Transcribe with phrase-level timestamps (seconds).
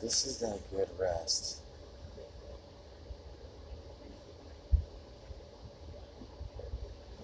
[0.00, 1.62] This is that good rest.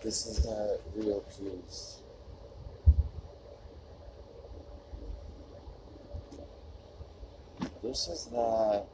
[0.03, 2.01] This is that real peace.
[7.85, 8.87] This is that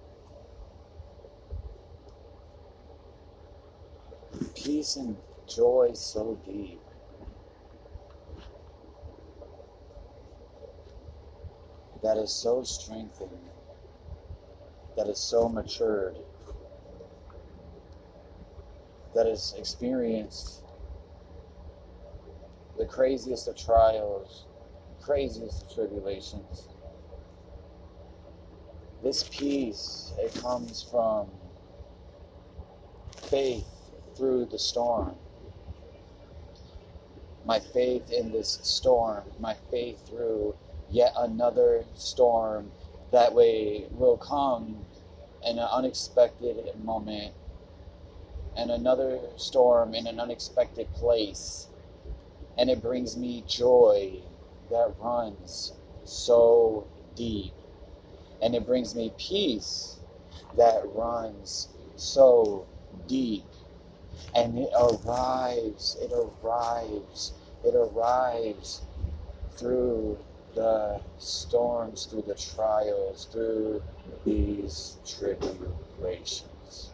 [4.55, 5.17] peace and
[5.55, 6.81] joy so deep.
[12.03, 13.31] That is so strengthened.
[14.97, 16.17] That is so matured.
[19.15, 20.65] That has experienced
[22.79, 24.47] the craziest of trials,
[25.01, 26.69] craziest of tribulations.
[29.03, 31.29] This peace, it comes from
[33.29, 33.67] faith
[34.17, 35.17] through the storm.
[37.53, 40.55] My faith in this storm, my faith through
[40.89, 42.73] yet another storm
[43.11, 44.87] that way will come
[45.45, 47.35] in an unexpected moment
[48.57, 51.69] and another storm in an unexpected place.
[52.57, 54.21] And it brings me joy
[54.71, 55.75] that runs
[56.05, 57.53] so deep.
[58.41, 59.99] And it brings me peace
[60.57, 62.65] that runs so
[63.07, 63.45] deep.
[64.35, 68.83] And it arrives it arrives it arrives
[69.53, 70.19] through
[70.55, 73.83] the storms through the trials through
[74.25, 76.91] these tribulations.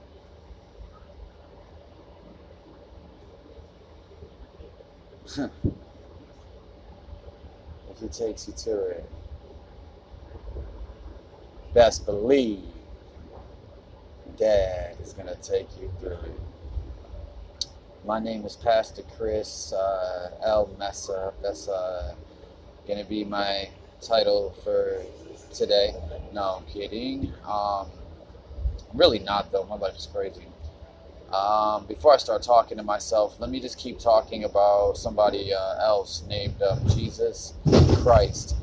[7.90, 9.10] If he takes you to it
[11.74, 12.64] best believe
[14.36, 16.40] dad is going to take you through it
[18.08, 20.74] my name is Pastor Chris uh, L.
[20.78, 21.30] Messa.
[21.42, 22.14] That's uh,
[22.86, 23.68] going to be my
[24.00, 25.02] title for
[25.52, 25.94] today.
[26.32, 27.30] No, I'm kidding.
[27.46, 27.88] Um,
[28.94, 29.64] really not, though.
[29.64, 30.46] My life is crazy.
[31.30, 35.76] Um, before I start talking to myself, let me just keep talking about somebody uh,
[35.78, 37.52] else named um, Jesus
[37.96, 38.56] Christ.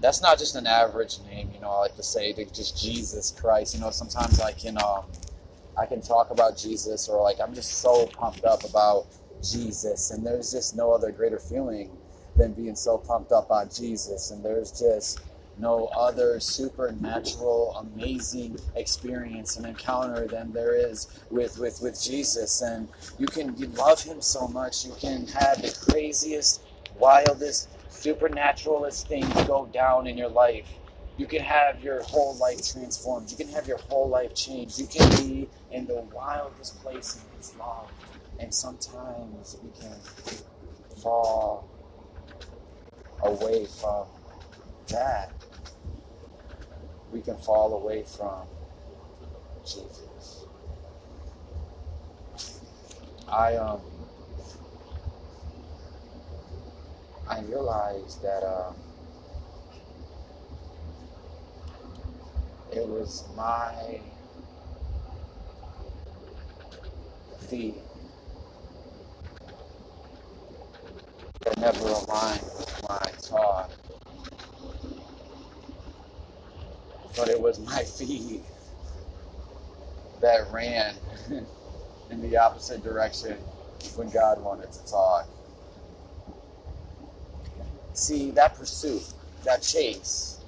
[0.00, 1.68] That's not just an average name, you know.
[1.68, 3.74] I like to say just Jesus Christ.
[3.74, 5.04] You know, sometimes I can um,
[5.76, 9.06] I can talk about Jesus or like I'm just so pumped up about
[9.42, 11.90] Jesus and there's just no other greater feeling
[12.36, 15.20] than being so pumped up on Jesus and there's just
[15.58, 22.88] no other supernatural amazing experience and encounter than there is with with with Jesus and
[23.18, 26.62] you can you love him so much you can have the craziest
[26.98, 30.66] wildest supernaturalist things go down in your life
[31.16, 33.30] you can have your whole life transformed.
[33.30, 34.80] You can have your whole life changed.
[34.80, 37.90] You can be in the wildest place in His love.
[38.38, 39.98] And sometimes we can
[41.02, 41.68] fall
[43.22, 44.06] away from
[44.88, 45.32] that.
[47.12, 48.46] We can fall away from
[49.64, 50.44] Jesus.
[53.28, 53.80] I um
[57.28, 58.76] I realized that um
[62.72, 64.00] it was my
[67.44, 67.76] feet
[71.44, 73.70] that never aligned with my talk.
[77.16, 78.42] But it was my feet
[80.20, 80.94] that ran
[82.10, 83.36] in the opposite direction
[83.96, 85.28] when God wanted to talk.
[87.92, 89.02] See, that pursuit,
[89.44, 90.40] that chase,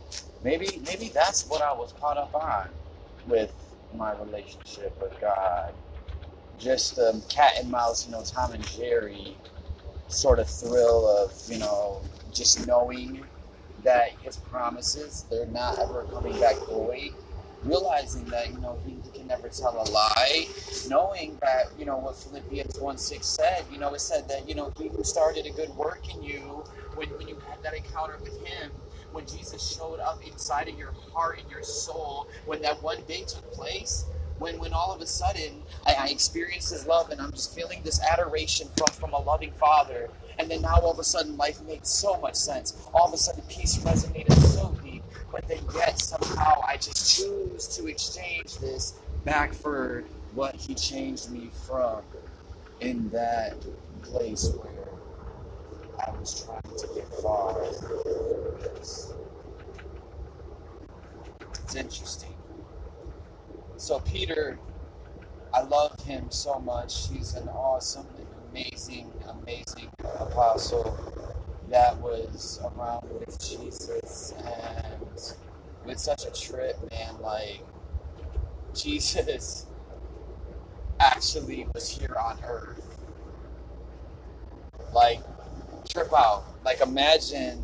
[0.42, 2.68] maybe maybe that's what I was caught up on
[3.28, 3.52] with
[3.94, 5.72] my relationship with God.
[6.58, 9.36] Just um, cat and mouse, you know, Tom and Jerry
[10.08, 12.00] sort of thrill of, you know,
[12.32, 13.24] just knowing
[13.82, 17.10] that his promises, they're not ever coming back void.
[17.62, 20.46] Realizing that, you know, he, he can never tell a lie.
[20.88, 24.54] Knowing that, you know, what Philippians 1 6 said, you know, it said that, you
[24.54, 26.64] know, he who started a good work in you,
[26.94, 28.70] when, when you had that encounter with him,
[29.12, 33.24] when Jesus showed up inside of your heart and your soul, when that one day
[33.26, 34.04] took place,
[34.38, 37.82] when when all of a sudden I, I experienced his love and I'm just feeling
[37.82, 40.10] this adoration from, from a loving father.
[40.38, 42.76] And then now all of a sudden life made so much sense.
[42.92, 45.02] All of a sudden peace resonated so deep.
[45.32, 50.04] But then yet somehow I just choose to exchange this back for
[50.34, 52.02] what he changed me from
[52.80, 53.54] in that
[54.02, 54.88] place where
[55.98, 57.56] I was trying to get far.
[61.64, 62.35] It's interesting.
[63.76, 64.58] So, Peter,
[65.52, 67.08] I love him so much.
[67.08, 68.06] He's an awesome
[68.50, 70.98] amazing, amazing apostle
[71.68, 75.34] that was around with Jesus and
[75.84, 77.20] with such a trip, man.
[77.20, 77.60] Like,
[78.74, 79.66] Jesus
[81.00, 83.00] actually was here on earth.
[84.94, 85.20] Like,
[85.88, 86.44] trip out.
[86.64, 87.62] Like, imagine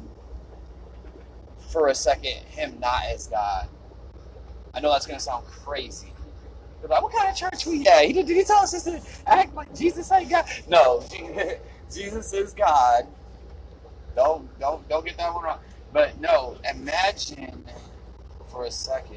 [1.71, 3.69] for a second him not as God.
[4.75, 6.13] I know that's going to sound crazy.
[6.81, 8.05] They're like, what kind of church we at?
[8.07, 10.45] He did, did he tell us to act like Jesus ain't God?
[10.69, 11.05] No,
[11.93, 13.07] Jesus is God.
[14.17, 15.59] Don't don't don't get that one wrong.
[15.93, 17.65] But no, imagine
[18.51, 19.17] for a second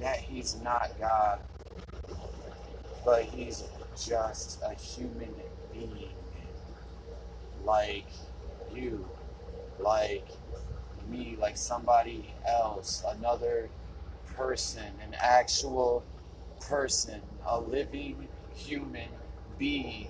[0.00, 1.40] that he's not God,
[3.04, 3.64] but he's
[3.96, 5.34] just a human
[5.72, 6.10] being
[7.64, 8.06] like
[8.74, 9.08] you,
[9.78, 10.28] like
[11.10, 13.68] me, like somebody else, another
[14.34, 16.04] person, an actual
[16.60, 19.08] person, a living human
[19.58, 20.08] being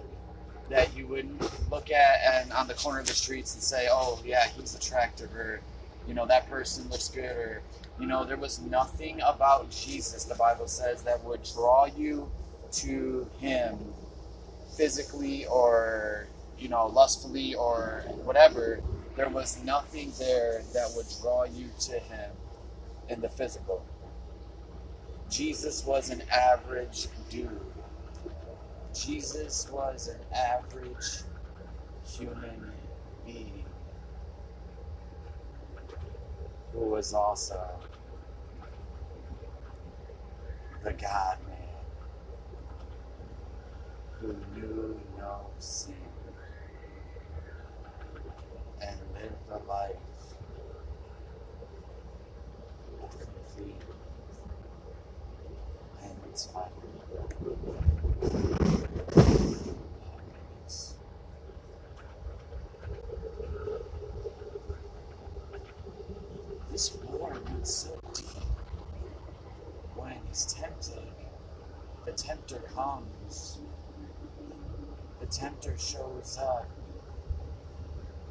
[0.69, 4.21] that you wouldn't look at and on the corner of the streets and say, "Oh,
[4.25, 5.61] yeah, he's attractive," or
[6.09, 7.63] you know, that person looks good, or
[8.01, 10.25] you know, there was nothing about Jesus.
[10.25, 12.31] The Bible says that would draw you
[12.73, 13.79] to Him
[14.77, 16.27] physically or
[16.59, 18.81] you know, lustfully or whatever.
[19.17, 22.31] There was nothing there that would draw you to Him
[23.09, 23.83] in the physical.
[25.31, 27.61] Jesus was an average dude.
[28.95, 31.23] Jesus was an average
[32.05, 32.73] human
[33.25, 33.65] being
[36.73, 37.61] who was also
[40.85, 41.57] the God man
[44.21, 46.06] who knew no sin
[49.23, 49.97] lived a life
[53.03, 53.83] of complete
[56.03, 56.17] and
[56.55, 57.29] happiness.
[66.71, 68.27] This war runs so deep.
[69.95, 71.13] When he's tempted,
[72.05, 73.61] the tempter comes.
[75.21, 76.69] The tempter shows up.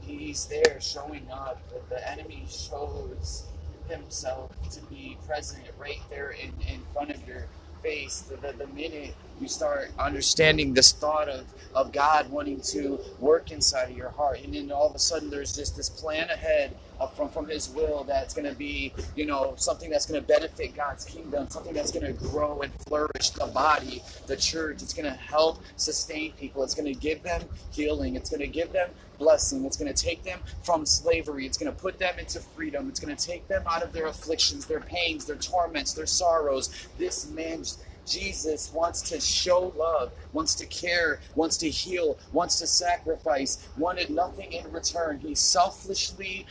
[0.05, 1.61] He's there showing up.
[1.89, 3.45] The, enemy shows
[3.89, 7.47] himself to be present right there in, in front of your
[7.81, 8.21] face.
[8.21, 13.51] The, the, the minute you start understanding this thought of, of God wanting to work
[13.51, 16.75] inside of your heart, and then all of a sudden there's just this plan ahead
[17.15, 20.75] from, from His will that's going to be, you know, something that's going to benefit
[20.75, 24.81] God's kingdom, something that's going to grow and flourish the body, the church.
[24.81, 26.63] It's going to help sustain people.
[26.63, 28.15] It's going to give them healing.
[28.15, 29.65] It's going to give them blessing.
[29.65, 31.45] It's going to take them from slavery.
[31.45, 32.89] It's going to put them into freedom.
[32.89, 36.87] It's going to take them out of their afflictions, their pains, their torments, their sorrows.
[36.97, 37.63] This man,
[38.05, 44.09] Jesus, wants to show love, wants to care, wants to heal, wants to sacrifice, wanted
[44.09, 45.19] nothing in return.
[45.19, 46.45] He selfishly,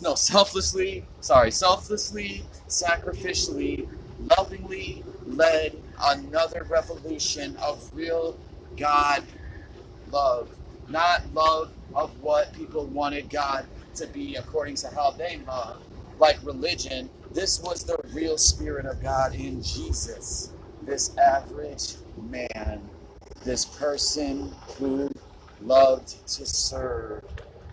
[0.00, 3.88] no, selflessly, sorry, selflessly, sacrificially,
[4.36, 8.36] lovingly led another revolution of real
[8.76, 9.22] God
[10.10, 10.48] love.
[10.88, 15.82] Not love of what people wanted God to be according to how they love,
[16.18, 17.10] like religion.
[17.32, 20.52] This was the real spirit of God in Jesus.
[20.82, 21.94] This average
[22.30, 22.88] man,
[23.44, 25.10] this person who
[25.62, 27.24] loved to serve,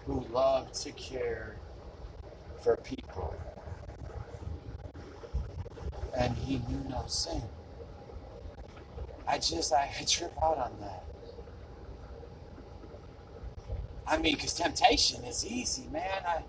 [0.06, 1.58] who loved to care
[2.62, 3.36] for people.
[6.18, 7.42] And he knew no sin.
[9.28, 11.04] I just, I, trip out on that.
[14.10, 16.24] I mean, because temptation is easy, man.
[16.28, 16.42] I,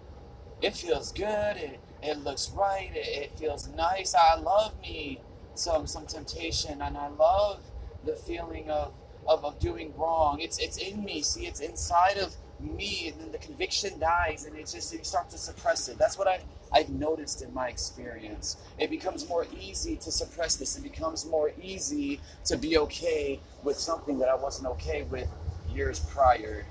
[0.63, 1.57] it feels good.
[1.57, 2.91] It, it looks right.
[2.95, 4.15] It, it feels nice.
[4.15, 5.21] I love me
[5.55, 7.61] some some temptation, and I love
[8.05, 8.95] the feeling of,
[9.27, 10.41] of, of doing wrong.
[10.41, 11.21] It's it's in me.
[11.21, 15.29] See, it's inside of me, and then the conviction dies, and it's just you start
[15.31, 15.99] to suppress it.
[15.99, 18.57] That's what I've I've noticed in my experience.
[18.79, 20.79] It becomes more easy to suppress this.
[20.79, 25.29] It becomes more easy to be okay with something that I wasn't okay with
[25.75, 26.65] years prior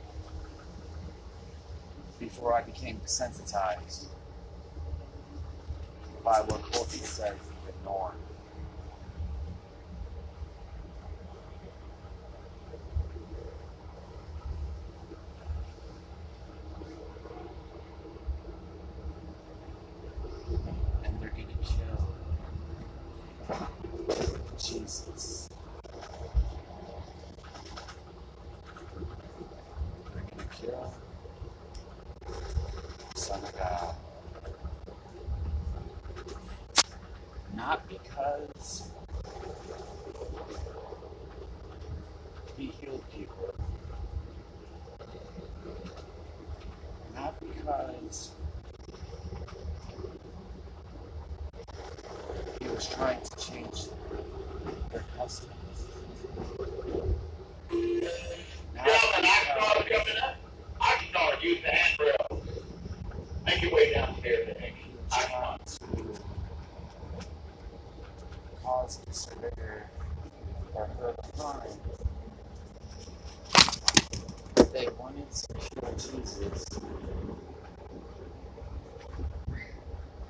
[2.19, 4.05] before I became desensitized
[6.23, 7.35] by what culture says
[7.65, 8.15] the norm.
[21.03, 22.07] And they're gonna kill
[24.57, 25.49] Jesus.
[30.13, 30.93] They're gonna kill
[33.15, 33.95] Son of God.
[37.55, 38.89] Not because
[42.57, 43.53] he healed people.
[47.13, 48.31] Not because
[52.99, 53.87] he was trying to change
[54.91, 55.53] their customs.
[58.75, 60.35] Not Gentlemen, I saw because it coming up.
[60.81, 61.43] I saw it.
[61.43, 62.43] Use the handrail.
[63.45, 64.73] Make your way downstairs, Nick.
[64.75, 66.19] he was I trying to
[68.63, 69.89] cause despair
[70.73, 71.61] or hurt harm.
[74.73, 76.65] They wanted to kill Jesus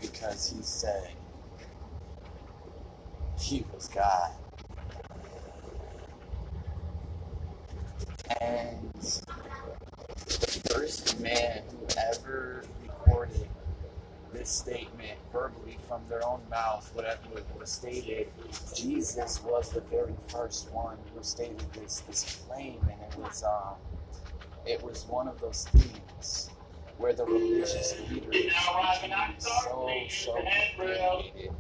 [0.02, 1.10] because he said
[3.50, 4.32] he was God.
[8.42, 13.48] And the first man who ever recorded
[14.32, 18.30] this statement verbally from their own mouth, whatever it was stated,
[18.76, 23.76] Jesus was the very first one who stated this this claim, and it was um,
[24.66, 26.50] it was one of those things
[26.98, 28.52] where the religious leaders became
[29.40, 31.52] so so infuriated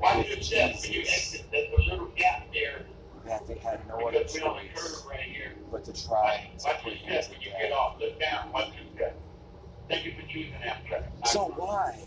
[0.00, 1.42] Watch your step when.
[1.50, 2.84] There's a little gap there
[3.26, 5.52] that they had no other because we're on the choice curve right here.
[5.70, 7.72] but to try to put him to get death.
[7.72, 7.96] off.
[8.00, 8.52] Look down.
[8.52, 9.18] Watch your step.
[9.88, 11.04] Thank you for choosing that track.
[11.24, 11.98] So why?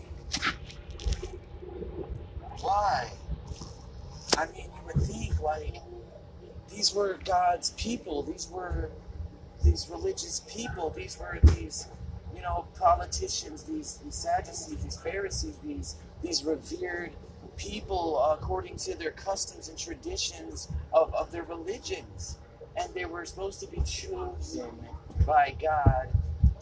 [2.60, 3.10] Why?
[4.36, 5.76] I mean, you would think like
[6.70, 8.22] these were God's people.
[8.22, 8.90] These were
[9.64, 10.90] these religious people.
[10.90, 11.88] These were these,
[12.34, 13.64] you know, politicians.
[13.64, 17.12] These these Sadducees, these Pharisees, these these revered
[17.56, 22.38] people according to their customs and traditions of, of their religions.
[22.76, 24.70] And they were supposed to be chosen
[25.26, 26.08] by God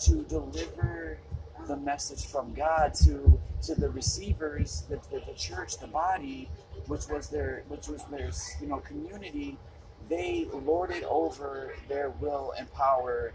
[0.01, 1.19] to deliver
[1.69, 6.49] the message from God to to the receivers, the, the, the church, the body,
[6.87, 9.57] which was their which was their you know community.
[10.09, 13.33] They lorded over their will and power,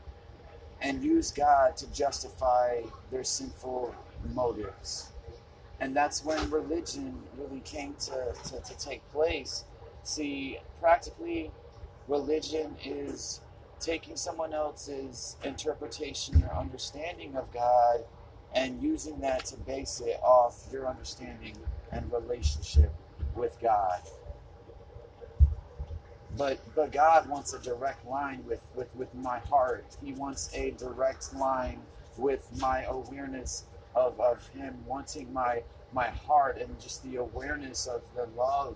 [0.82, 3.96] and used God to justify their sinful
[4.34, 5.12] motives.
[5.80, 9.66] And that's when religion really came to, to, to take place.
[10.04, 11.52] See, practically,
[12.08, 13.42] religion is
[13.80, 18.06] taking someone else's interpretation or understanding of God
[18.56, 21.56] and using that to base it off your understanding
[21.92, 22.94] and relationship
[23.36, 24.02] with God.
[26.38, 29.86] But but God wants a direct line with, with, with my heart.
[30.04, 31.82] He wants a direct line
[32.18, 38.02] with my awareness of, of Him wanting my my heart and just the awareness of
[38.16, 38.76] the love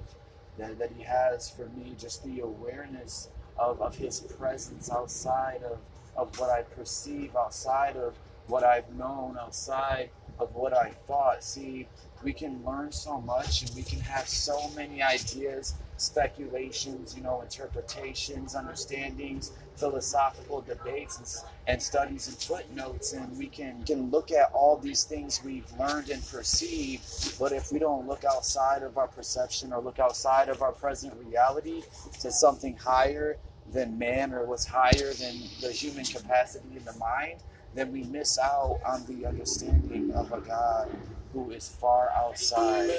[0.58, 5.80] that, that He has for me, just the awareness of, of His presence outside of,
[6.16, 8.16] of what I perceive, outside of
[8.48, 11.44] what I've known, outside of what I thought.
[11.44, 11.88] See,
[12.24, 17.42] we can learn so much and we can have so many ideas, speculations, you know,
[17.42, 24.51] interpretations, understandings, philosophical debates and, and studies and footnotes and we can, can look at
[24.51, 29.08] all these things we've learned and perceived but if we don't look outside of our
[29.08, 31.84] perception or look outside of our present reality
[32.20, 33.38] to something higher
[33.72, 37.39] than man or what's higher than the human capacity in the mind
[37.78, 40.90] then we miss out on the understanding of a God
[41.32, 42.90] who is far outside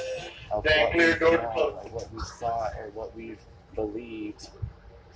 [0.53, 3.41] of what we've known, or what we thought, or what we've
[3.75, 4.49] believed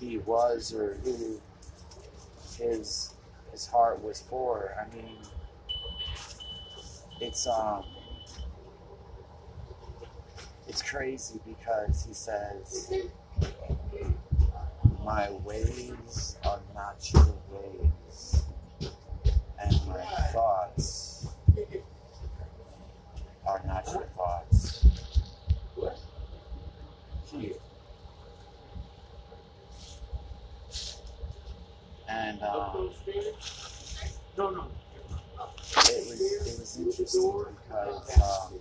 [0.01, 1.41] he was, or who
[2.59, 3.15] his
[3.53, 4.75] his heart was for.
[4.81, 5.19] I mean,
[7.21, 7.85] it's um,
[10.67, 12.93] it's crazy because he says,
[15.05, 17.92] "My ways are not your ways."
[19.73, 21.27] And my thoughts
[23.47, 24.87] are not your thoughts.
[27.31, 27.47] Hmm.
[32.09, 32.91] And um,
[34.37, 34.65] No, no.
[35.77, 38.59] it was it was interesting because um,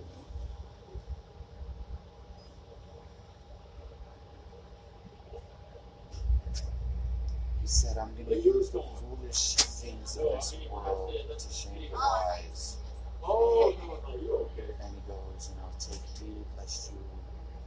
[7.62, 11.96] he said, "I'm going to use the foolish things of this world to shame the
[11.98, 12.78] wise."
[13.24, 14.74] Oh, no, no, you're okay.
[14.82, 16.98] And he goes, you know, take heed lest you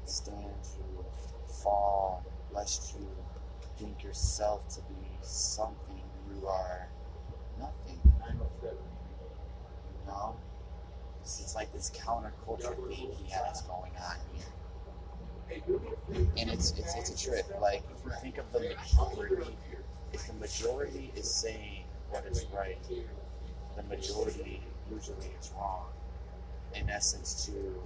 [0.04, 0.36] stand
[0.76, 1.04] you
[1.64, 2.22] fall,
[2.54, 3.08] lest you
[3.78, 6.88] think yourself to be something you are
[7.58, 8.00] nothing.
[8.24, 10.36] You know?
[11.24, 15.80] Is like this counterculture thing he has going on here.
[16.36, 17.46] And it's it's it's a trip.
[17.62, 19.56] Like if you think of the majority,
[20.12, 22.76] if the majority is saying what is right,
[23.76, 24.60] the majority
[24.92, 25.86] usually is wrong.
[26.74, 27.82] In essence, to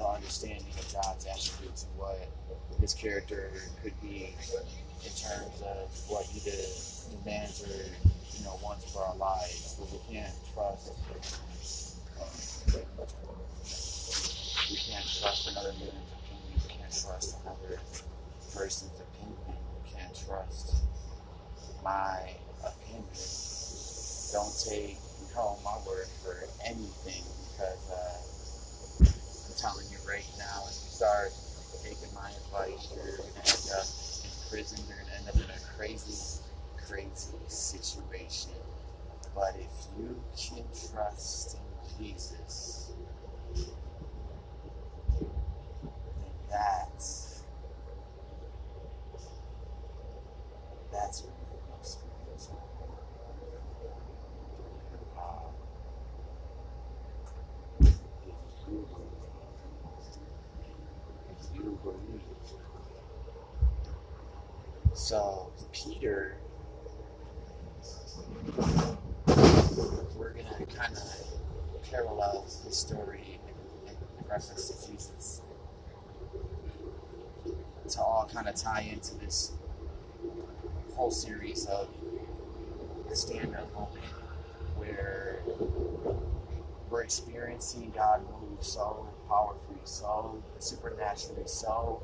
[0.00, 2.28] the understanding of God's attributes and what
[2.80, 3.52] his character
[3.82, 4.34] could be
[5.04, 6.40] in terms of what he
[7.12, 7.76] demands or
[8.38, 9.76] you know wants for our lives.
[9.78, 10.92] But we can't trust.
[14.70, 16.56] We can't trust another man's opinion.
[16.56, 17.80] We can't trust another
[18.54, 19.36] person's opinion.
[19.84, 20.76] We can't trust
[21.84, 22.30] my
[22.64, 23.04] opinion.
[24.32, 24.96] Don't take
[25.34, 28.30] home my word for anything because uh,
[29.50, 31.32] I'm telling you right now, if you start
[31.82, 33.86] taking my advice, you're gonna end up
[34.22, 34.78] in prison.
[34.86, 36.42] You're gonna end up in a crazy,
[36.86, 38.52] crazy situation.
[39.34, 42.92] But if you can trust in Jesus,
[43.54, 43.64] then
[46.50, 47.44] that's
[50.92, 52.50] that's what the experience.
[55.16, 55.54] Um,
[57.80, 57.94] if
[61.54, 61.69] you believe,
[64.94, 66.36] So Peter,
[70.16, 71.02] we're gonna kind of
[71.90, 73.40] parallel the story
[73.86, 73.94] in
[74.28, 75.42] reference to Jesus.
[77.88, 79.52] To all kind of tie into this
[80.94, 81.88] whole series of
[83.08, 84.04] the stand-up moment
[84.76, 85.40] where
[86.90, 92.02] we're experiencing God move so powerfully, so supernaturally, so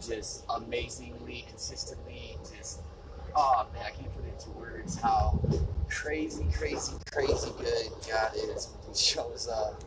[0.00, 2.80] just amazingly, consistently, just
[3.36, 5.38] oh man, I can't put it into words how
[5.88, 9.82] crazy, crazy, crazy good God is when He shows up.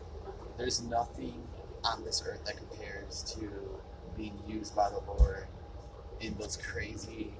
[0.57, 1.41] There's nothing
[1.83, 3.49] on this earth that compares to
[4.17, 5.47] being used by the Lord
[6.21, 7.33] in those crazy,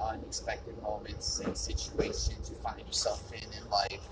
[0.00, 4.08] unexpected moments and situations you find yourself in in life.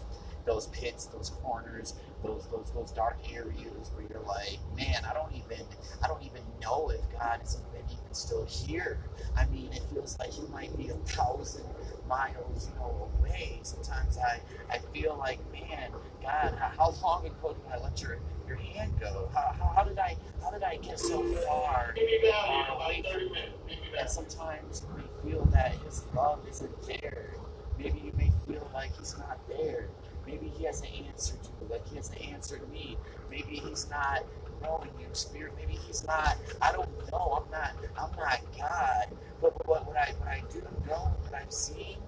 [0.46, 5.33] Those pits, those corners, those those those dark areas where you're like, man, I don't
[5.33, 5.64] even
[6.03, 8.98] I don't even know if God is even even still here.
[9.37, 11.66] I mean, it feels like He might be a thousand
[12.09, 13.61] miles, you know, away.
[13.62, 14.40] Sometimes I
[14.72, 15.90] I feel like, man,
[16.22, 19.31] God, how, long ago did I let your your hand go?
[19.33, 21.92] How, how, how did I how did I get so far?
[21.96, 23.33] Meet me down here in far away from you?
[23.33, 23.57] minutes.
[23.66, 27.35] Meet me And sometimes may feel that his love isn't there.
[27.79, 29.88] Maybe you may feel like he's not there.
[30.30, 32.96] Maybe he hasn't answered you, like he hasn't answered me.
[33.30, 34.24] Maybe he's not
[34.62, 35.54] knowing you, spirit.
[35.56, 36.36] Maybe he's not.
[36.62, 37.44] I don't know.
[37.44, 37.72] I'm not.
[37.98, 39.06] I'm not God.
[39.40, 41.98] But, but what, what I what I do know, what I'm seeing,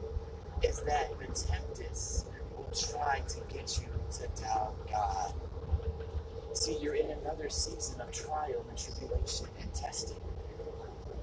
[0.62, 5.35] is that the tempest will try to get you to doubt God.
[6.54, 10.18] See, you're in another season of trial and tribulation and testing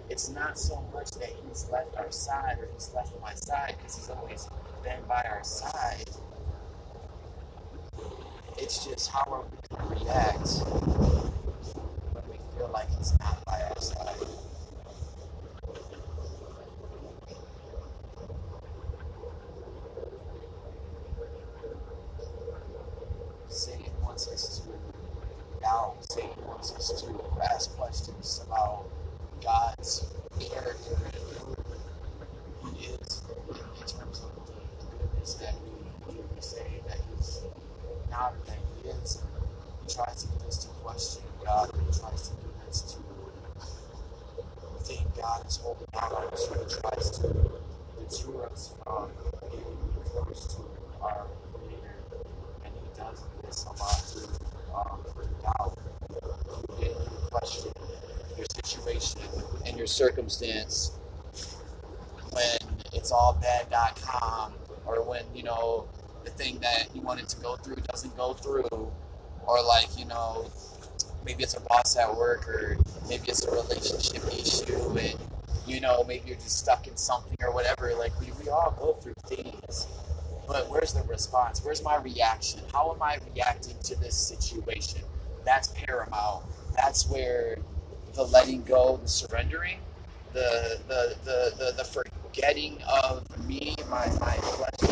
[0.09, 3.95] it's not so much that he's left our side or he's left my side because
[3.95, 4.49] he's always
[4.83, 6.09] been by our side.
[8.61, 10.47] It's just how are we going to react
[12.13, 14.15] when we feel like he's not by our side.
[23.47, 25.95] Satan wants us to doubt.
[26.11, 28.85] Satan wants us to ask questions about
[29.43, 30.05] God's
[30.39, 31.15] character and
[32.61, 35.78] who He is in, terms of the, goodness that He's
[38.45, 39.21] that He is.
[39.87, 42.99] He tries to get us to question God, He tries to get us to
[44.83, 47.27] think God is holding out on us, He tries to
[47.97, 49.09] deter us from
[49.51, 50.61] getting close to
[51.01, 51.95] our Creator.
[52.65, 55.03] And He does this a lot through, um,
[55.43, 55.77] doubt,
[56.45, 57.71] through getting you to question
[58.37, 59.21] your situation
[59.65, 60.91] and your circumstance
[62.31, 62.57] when
[62.93, 64.53] it's all bad.com
[64.85, 65.87] or when you know
[66.39, 68.91] thing that you wanted to go through doesn't go through.
[69.45, 70.49] Or like you know
[71.25, 75.17] maybe it's a boss at work or maybe it's a relationship issue and
[75.67, 77.93] you know maybe you're just stuck in something or whatever.
[77.95, 79.87] Like we, we all go through things.
[80.47, 81.63] But where's the response?
[81.63, 82.61] Where's my reaction?
[82.73, 85.01] How am i reacting to this situation?
[85.45, 86.45] That's paramount.
[86.75, 87.59] That's where
[88.13, 89.79] the letting go, the surrendering,
[90.33, 94.88] the the the the, the forgetting of me, my my flesh,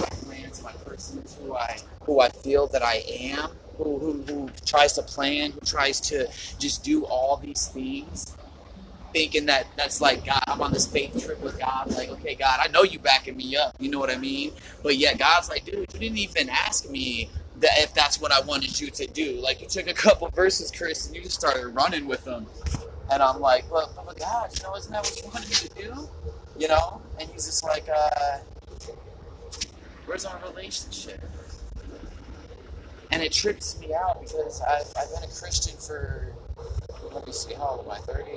[0.63, 4.49] my plans, my person, who I who I feel that I am, who who, who
[4.65, 6.27] tries to plan, who tries to
[6.59, 8.35] just do all these things,
[9.13, 10.43] thinking that that's like God.
[10.47, 11.91] I'm on this faith trip with God.
[11.91, 13.75] Like, okay, God, I know you backing me up.
[13.79, 14.51] You know what I mean?
[14.83, 18.41] But yet God's like, dude, you didn't even ask me that if that's what I
[18.41, 19.39] wanted you to do.
[19.41, 22.45] Like, you took a couple verses, Chris, and you just started running with them.
[23.11, 25.55] And I'm like, but, but, but God, you know, isn't that what you wanted me
[25.55, 26.09] to do?
[26.59, 27.01] You know?
[27.19, 28.37] And he's just like, uh,
[30.07, 31.21] where's our relationship?
[33.11, 36.33] And it trips me out because I've, I've been a Christian for
[37.13, 37.99] let me see, how old am I?
[37.99, 38.31] 30?
[38.31, 38.35] I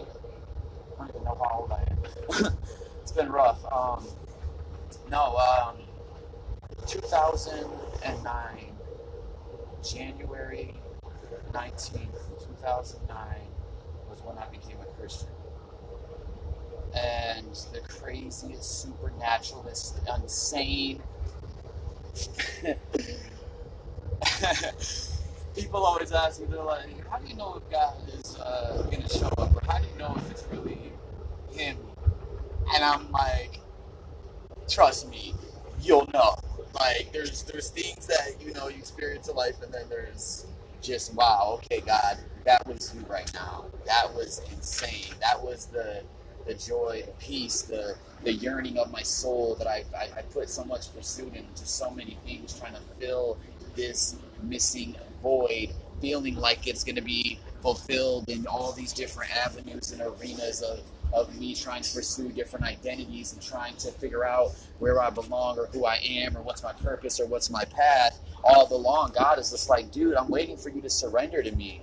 [0.98, 2.56] don't even know how old I am.
[3.02, 3.62] it's been rough.
[3.72, 4.06] Um,
[5.11, 5.76] no, um,
[6.87, 8.30] 2009,
[9.83, 10.74] January
[11.52, 13.16] 19th, 2009
[14.09, 15.28] was when I became a Christian.
[16.94, 21.02] And the craziest, supernaturalist, insane.
[25.55, 29.03] People always ask me, they're like, how do you know if God is uh, going
[29.03, 29.55] to show up?
[29.55, 30.92] Or how do you know if it's really
[31.53, 31.77] Him?
[32.75, 33.61] And I'm like,
[34.68, 35.35] trust me,
[35.83, 36.35] you'll know.
[36.75, 40.46] Like, there's there's things that, you know, you experience in life, and then there's
[40.81, 43.66] just, wow, okay, God, that was you right now.
[43.87, 45.12] That was insane.
[45.20, 46.03] That was the
[46.46, 50.50] the joy, the peace, the the yearning of my soul that I, I, I put
[50.50, 53.38] so much pursuit into so many things, trying to fill
[53.74, 59.92] this missing void, feeling like it's going to be fulfilled in all these different avenues
[59.92, 60.81] and arenas of,
[61.12, 65.59] of me trying to pursue different identities and trying to figure out where I belong
[65.59, 68.18] or who I am or what's my purpose or what's my path.
[68.42, 71.83] All along, God is just like, dude, I'm waiting for you to surrender to me.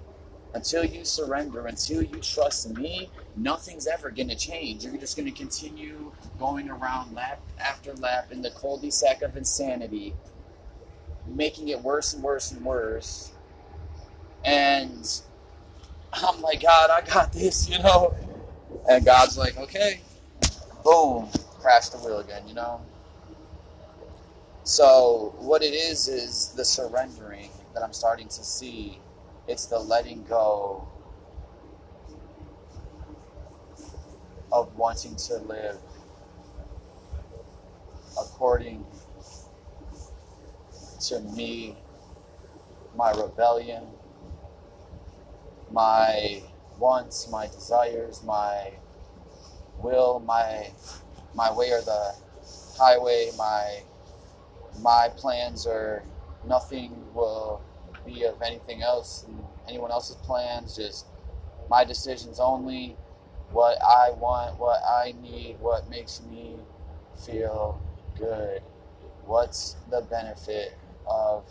[0.54, 4.84] Until you surrender, until you trust me, nothing's ever going to change.
[4.84, 10.14] You're just going to continue going around lap after lap in the cul-de-sac of insanity,
[11.28, 13.32] making it worse and worse and worse.
[14.44, 15.22] And
[16.14, 18.16] I'm like, God, I got this, you know?
[18.90, 20.02] And God's like, okay,
[20.84, 22.82] boom, crash the wheel again, you know?
[24.64, 29.00] So, what it is, is the surrendering that I'm starting to see.
[29.48, 30.86] It's the letting go
[34.52, 35.78] of wanting to live
[38.20, 38.86] according
[41.00, 41.76] to me,
[42.96, 43.84] my rebellion,
[45.72, 46.42] my
[46.80, 48.72] wants, my desires, my
[49.80, 50.72] will, my
[51.36, 52.16] my way or the
[52.78, 53.82] highway, my
[54.82, 56.04] my plans or
[56.48, 57.62] nothing will
[58.06, 59.26] be of anything else
[59.68, 61.06] anyone else's plans, just
[61.70, 62.96] my decisions only,
[63.52, 66.56] what I want, what I need, what makes me
[67.26, 67.82] feel
[68.18, 68.62] good.
[69.26, 71.46] What's the benefit of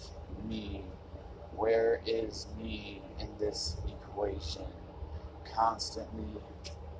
[0.48, 0.82] me?
[1.54, 4.66] Where is me in this equation?
[5.54, 6.40] Constantly,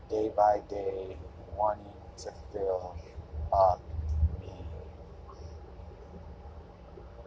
[0.08, 1.16] day by day,
[1.56, 1.84] wanting
[2.18, 2.96] to fill
[3.52, 3.80] up
[4.40, 4.52] me.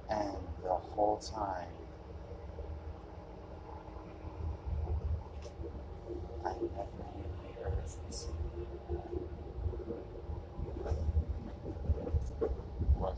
[0.10, 1.68] And the whole time,
[6.46, 7.09] I never
[7.96, 8.28] the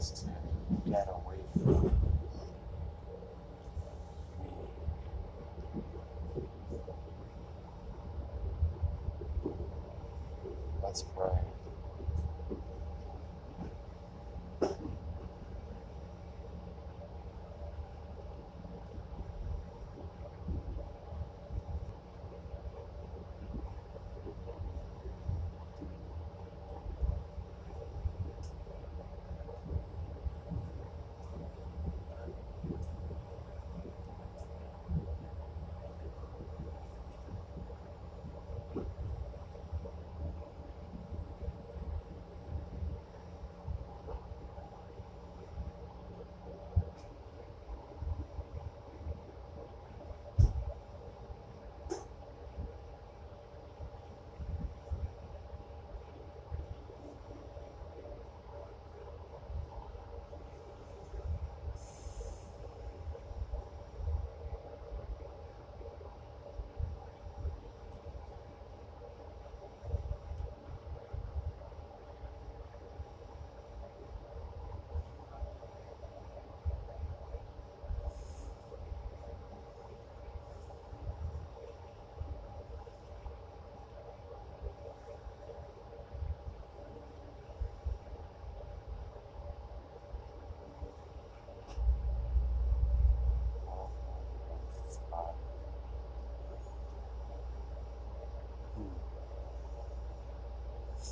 [0.09, 0.25] to
[0.89, 1.91] get away from me.
[10.83, 11.40] Let's pray.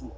[0.01, 0.13] And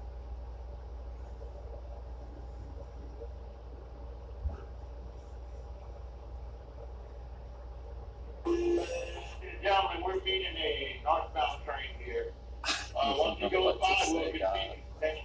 [9.64, 12.34] gentlemen, we're meeting a northbound train here.
[12.94, 14.32] Uh, once goes What by, we'll God.
[14.34, 14.76] continue.
[15.00, 15.24] Thank you.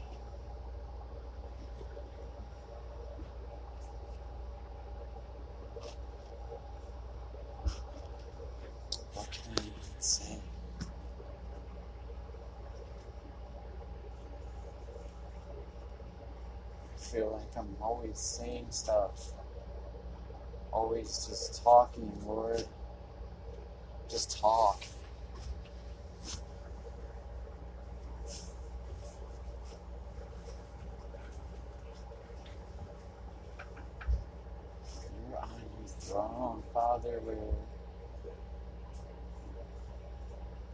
[9.12, 10.38] What can I even say?
[16.96, 19.32] feel like I'm always saying stuff,
[20.70, 22.64] always just talking, Lord.
[24.10, 24.82] Just talk.
[35.28, 37.36] You're on your throne, Father, where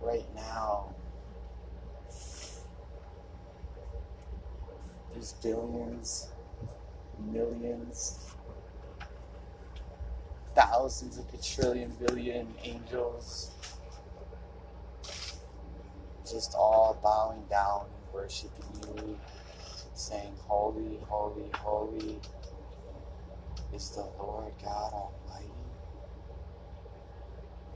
[0.01, 0.92] right now
[5.12, 6.32] there's billions,
[7.33, 8.18] millions,
[10.55, 13.53] thousands of quadrillion billion angels
[16.33, 18.64] just all bowing down and worshiping
[18.97, 19.18] you,
[19.95, 22.18] saying, Holy, holy, holy
[23.75, 25.51] is the Lord God Almighty.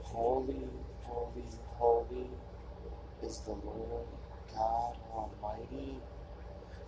[0.03, 0.69] Holy,
[1.03, 1.45] holy,
[1.77, 2.31] holy
[3.23, 4.07] is the Lord
[4.55, 5.99] God Almighty.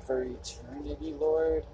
[0.06, 1.64] For eternity, Lord,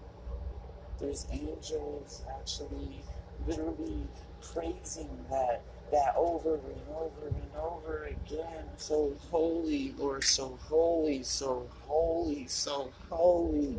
[1.01, 3.03] there's angels actually
[3.47, 4.07] literally
[4.55, 8.65] praising that that over and over and over again.
[8.79, 13.79] So holy, Lord, so holy, so holy, so holy.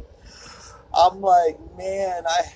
[0.96, 2.54] I'm like, man, I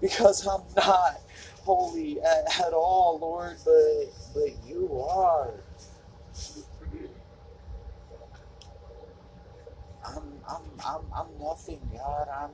[0.00, 1.20] because I'm not
[1.64, 5.52] holy at, at all, Lord, but but you are.
[10.06, 12.28] I'm I'm I'm I'm nothing, God.
[12.32, 12.50] I'm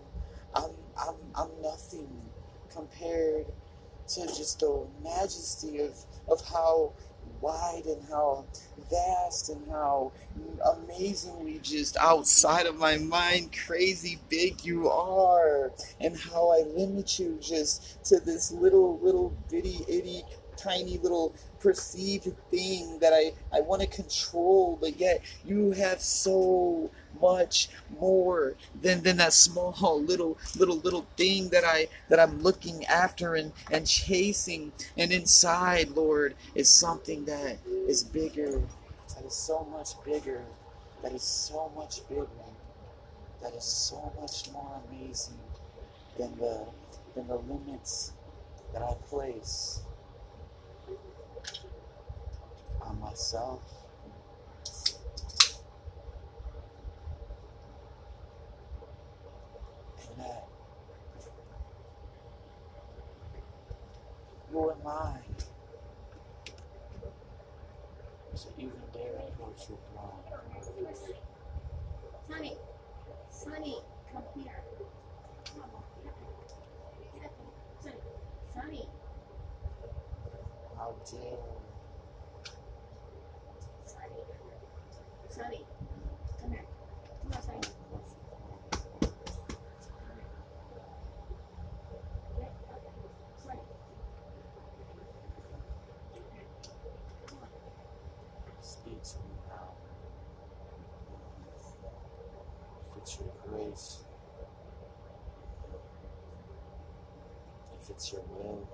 [0.55, 2.09] I'm I'm I'm nothing
[2.71, 3.47] compared
[4.09, 5.95] to just the majesty of
[6.29, 6.93] of how
[7.41, 8.45] wide and how
[8.91, 10.13] vast and how
[10.75, 17.39] amazingly just outside of my mind crazy big you are and how I limit you
[17.41, 20.25] just to this little little bitty itty
[20.57, 26.91] tiny little perceived thing that I, I want to control but yet you have so
[27.21, 32.85] much more than, than that small little little little thing that I that I'm looking
[32.87, 34.73] after and, and chasing.
[34.97, 38.63] And inside Lord is something that is bigger
[39.15, 40.43] that is so much bigger
[41.03, 42.27] that is so much bigger
[43.43, 45.39] that is so much more amazing
[46.19, 46.67] than the
[47.15, 48.13] than the limits
[48.73, 49.81] that I place
[52.87, 53.61] on myself
[60.11, 60.47] and that
[64.51, 65.19] who am I
[68.37, 70.35] to even dare approach your throne
[72.29, 72.57] Sonny,
[73.31, 73.77] Sonny,
[74.13, 74.53] come here.
[75.45, 75.83] Come on.
[77.83, 77.99] Sonny,
[78.53, 78.89] Sonny,
[80.77, 81.39] how dare
[83.87, 84.23] Sonny,
[85.35, 85.65] Sonny,
[86.41, 86.65] come here.
[102.97, 103.33] It's your
[107.83, 108.69] if it's your will,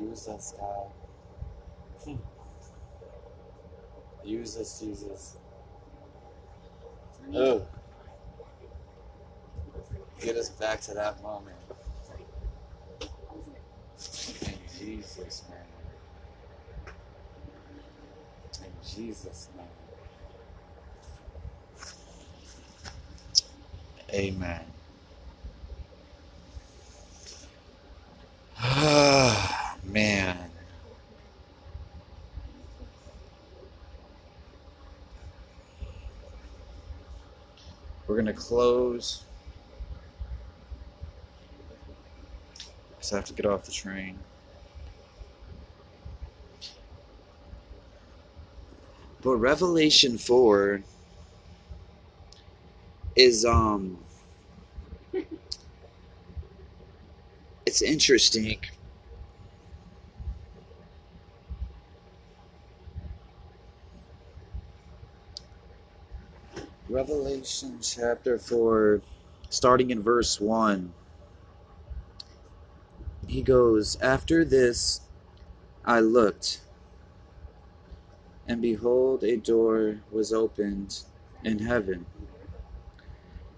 [0.00, 0.92] use us, God.
[2.06, 2.14] Hmm.
[4.26, 5.36] Use us, Jesus.
[7.32, 7.64] Oh,
[10.20, 11.56] get us back to that moment.
[14.42, 15.60] In Jesus' name.
[18.64, 19.66] In Jesus' name.
[24.12, 24.64] Amen.
[28.58, 30.50] Ah, man.
[38.06, 39.24] We're going to close.
[42.90, 44.18] Because I have to get off the train.
[49.22, 50.82] But Revelation 4
[53.16, 53.98] is um
[57.66, 58.58] it's interesting.
[67.46, 69.02] Revelation chapter 4
[69.50, 70.92] starting in verse 1
[73.28, 75.02] he goes after this
[75.84, 76.62] I looked
[78.48, 81.00] and behold, a door was opened
[81.44, 82.06] in heaven.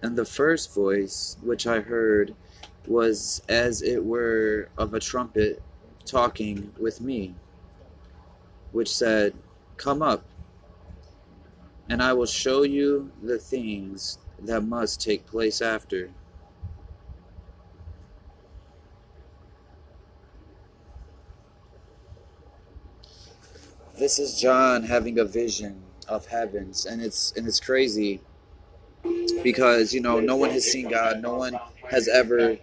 [0.03, 2.35] And the first voice which I heard
[2.87, 5.63] was as it were of a trumpet
[6.05, 7.35] talking with me,
[8.73, 9.35] which said,
[9.79, 10.25] Come up,
[11.89, 16.11] and I will show you the things that must take place after.
[23.99, 28.21] This is John having a vision of heavens, and it's and it's crazy
[29.43, 31.59] because you know no one has seen God, no one
[31.91, 32.59] has ever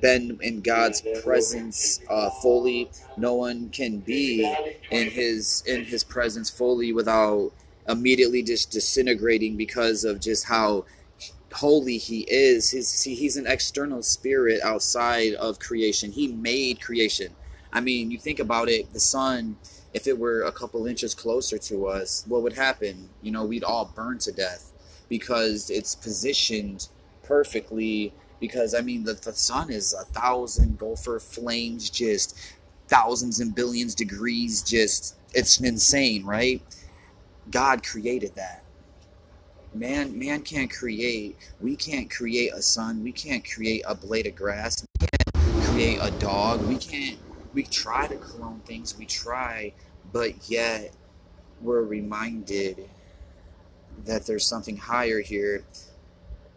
[0.00, 2.90] been in God's presence uh, fully.
[3.16, 4.44] No one can be
[4.90, 7.52] in his in his presence fully without
[7.88, 10.84] immediately just disintegrating because of just how
[11.52, 12.70] holy he is.
[12.70, 16.12] His see, he's an external spirit outside of creation.
[16.12, 17.32] He made creation.
[17.72, 19.56] I mean, you think about it, the sun,
[19.92, 23.08] if it were a couple inches closer to us, what would happen?
[23.22, 24.72] You know, we'd all burn to death
[25.08, 26.88] because it's positioned
[27.22, 32.36] perfectly because I mean the, the sun is a thousand gopher flames just
[32.88, 36.62] thousands and billions degrees just it's insane, right?
[37.50, 38.64] God created that.
[39.74, 44.36] Man man can't create we can't create a sun, we can't create a blade of
[44.36, 47.18] grass, we can't create a dog, we can't
[47.52, 49.72] we try to clone things, we try,
[50.12, 50.92] but yet
[51.60, 52.88] we're reminded
[54.04, 55.64] that there's something higher here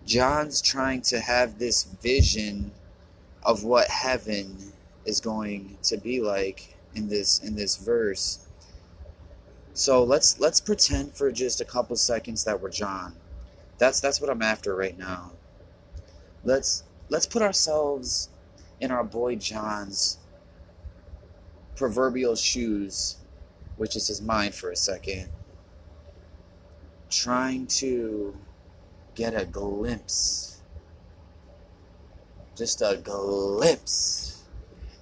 [0.08, 2.71] John's trying to have this vision
[3.43, 4.73] of what heaven
[5.06, 8.46] is going to be like in this in this verse.
[9.77, 13.13] So let's let's pretend for just a couple seconds that we're John.
[13.77, 15.33] That's that's what I'm after right now.
[16.43, 18.29] Let's let's put ourselves
[18.81, 20.17] in our boy John's
[21.75, 23.17] proverbial shoes,
[23.75, 25.29] which is his mind for a second.
[27.11, 28.35] Trying to
[29.13, 30.59] get a glimpse.
[32.55, 34.43] Just a glimpse.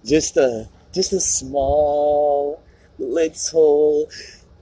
[0.04, 2.62] Just a just a small
[3.00, 4.10] little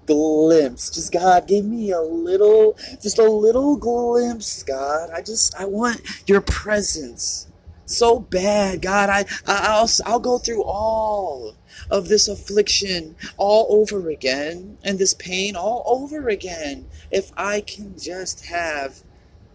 [0.05, 0.89] glimpse.
[0.89, 5.09] Just God, give me a little, just a little glimpse, God.
[5.11, 7.47] I just I want your presence
[7.85, 9.09] so bad, God.
[9.09, 11.55] I, I will I'll go through all
[11.89, 17.97] of this affliction all over again and this pain all over again if I can
[17.97, 19.01] just have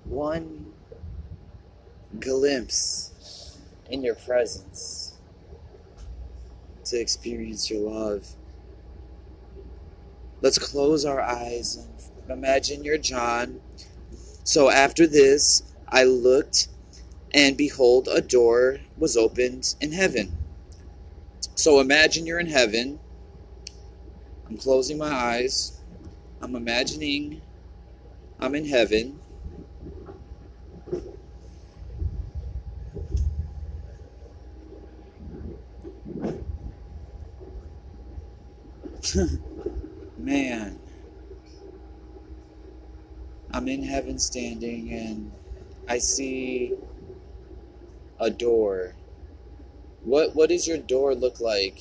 [0.04, 0.72] one
[2.18, 3.56] glimpse
[3.90, 5.14] in your presence
[6.84, 8.34] to experience your love.
[10.40, 13.60] Let's close our eyes and imagine you're John.
[14.44, 16.68] So after this, I looked,
[17.34, 20.38] and behold, a door was opened in heaven.
[21.56, 23.00] So imagine you're in heaven.
[24.48, 25.80] I'm closing my eyes.
[26.40, 27.42] I'm imagining
[28.38, 29.20] I'm in heaven.
[40.28, 40.78] Man,
[43.50, 45.32] I'm in heaven standing and
[45.88, 46.74] I see
[48.20, 48.94] a door.
[50.04, 51.80] What what does your door look like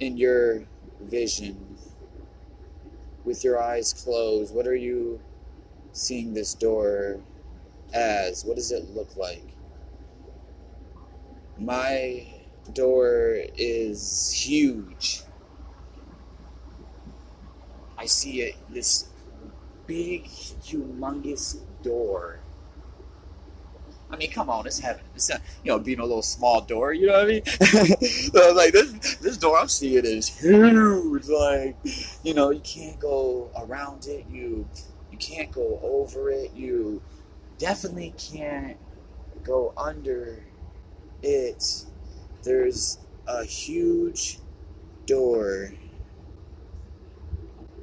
[0.00, 0.64] in your
[0.98, 1.76] vision
[3.26, 4.54] with your eyes closed?
[4.54, 5.20] What are you
[5.92, 7.20] seeing this door
[7.92, 8.46] as?
[8.46, 9.44] What does it look like?
[11.58, 12.28] My
[12.72, 15.24] door is huge.
[18.02, 19.06] I see it, this
[19.86, 22.40] big, humongous door.
[24.10, 25.04] I mean, come on, it's heaven.
[25.14, 26.92] It's not, you know, being a little small door.
[26.92, 27.44] You know what I mean?
[28.34, 31.28] so like this, this door I'm seeing is huge.
[31.28, 31.76] Like,
[32.24, 34.26] you know, you can't go around it.
[34.28, 34.68] You,
[35.12, 36.52] you can't go over it.
[36.54, 37.00] You
[37.58, 38.78] definitely can't
[39.44, 40.42] go under
[41.22, 41.84] it.
[42.42, 42.98] There's
[43.28, 44.40] a huge
[45.06, 45.72] door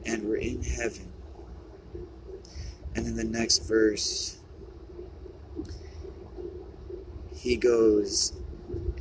[0.05, 1.11] and we're in heaven.
[2.95, 4.37] And in the next verse,
[7.35, 8.33] he goes,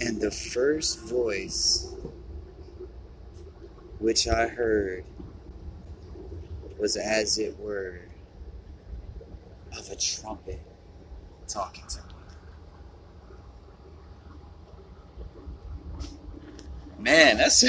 [0.00, 1.92] And the first voice
[3.98, 5.04] which I heard
[6.78, 8.00] was as it were
[9.76, 10.60] of a trumpet
[11.48, 12.07] talking to me.
[16.98, 17.64] Man, that's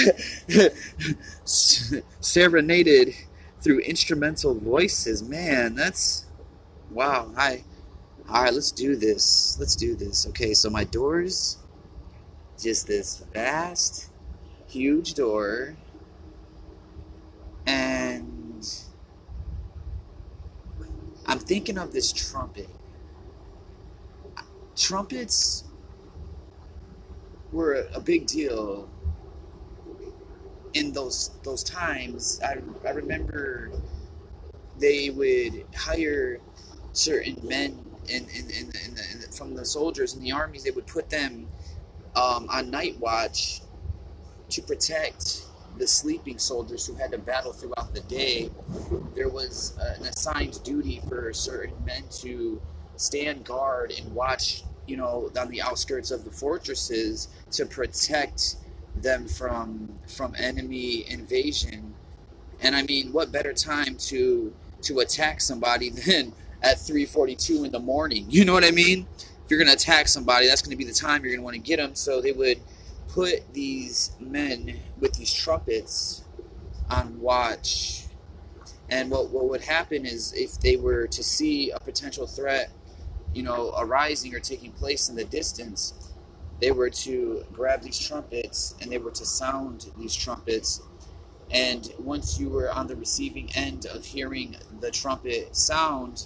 [2.19, 3.13] serenaded
[3.61, 5.21] through instrumental voices.
[5.21, 6.25] Man, that's
[6.89, 7.31] wow.
[7.37, 7.63] I
[8.27, 8.53] all right.
[8.53, 9.57] Let's do this.
[9.59, 10.27] Let's do this.
[10.27, 11.57] Okay, so my doors,
[12.59, 14.09] just this vast,
[14.67, 15.75] huge door,
[17.67, 18.67] and
[21.27, 22.69] I'm thinking of this trumpet.
[24.75, 25.65] Trumpets
[27.51, 28.89] were a big deal
[30.79, 32.39] in those those times.
[32.43, 32.57] I
[32.87, 33.71] I remember
[34.79, 36.39] they would hire
[36.93, 37.77] certain men
[38.07, 40.63] in, in, in, in, the, in the, from the soldiers in the armies.
[40.63, 41.47] They would put them
[42.15, 43.61] um, on night watch
[44.49, 45.45] to protect
[45.77, 48.49] the sleeping soldiers who had to battle throughout the day.
[49.15, 52.61] There was an assigned duty for certain men to
[52.95, 58.55] stand guard and watch, you know, on the outskirts of the fortresses to protect
[58.95, 61.93] them from from enemy invasion.
[62.61, 67.79] And I mean, what better time to to attack somebody than at 3:42 in the
[67.79, 68.25] morning?
[68.29, 69.07] You know what I mean?
[69.17, 71.43] If you're going to attack somebody, that's going to be the time you're going to
[71.43, 71.95] want to get them.
[71.95, 72.59] So they would
[73.07, 76.23] put these men with these trumpets
[76.89, 78.03] on watch.
[78.89, 82.69] And what, what would happen is if they were to see a potential threat,
[83.33, 85.93] you know, arising or taking place in the distance,
[86.59, 90.81] they were to grab these trumpets and they were to sound these trumpets.
[91.51, 96.25] And once you were on the receiving end of hearing the trumpet sound,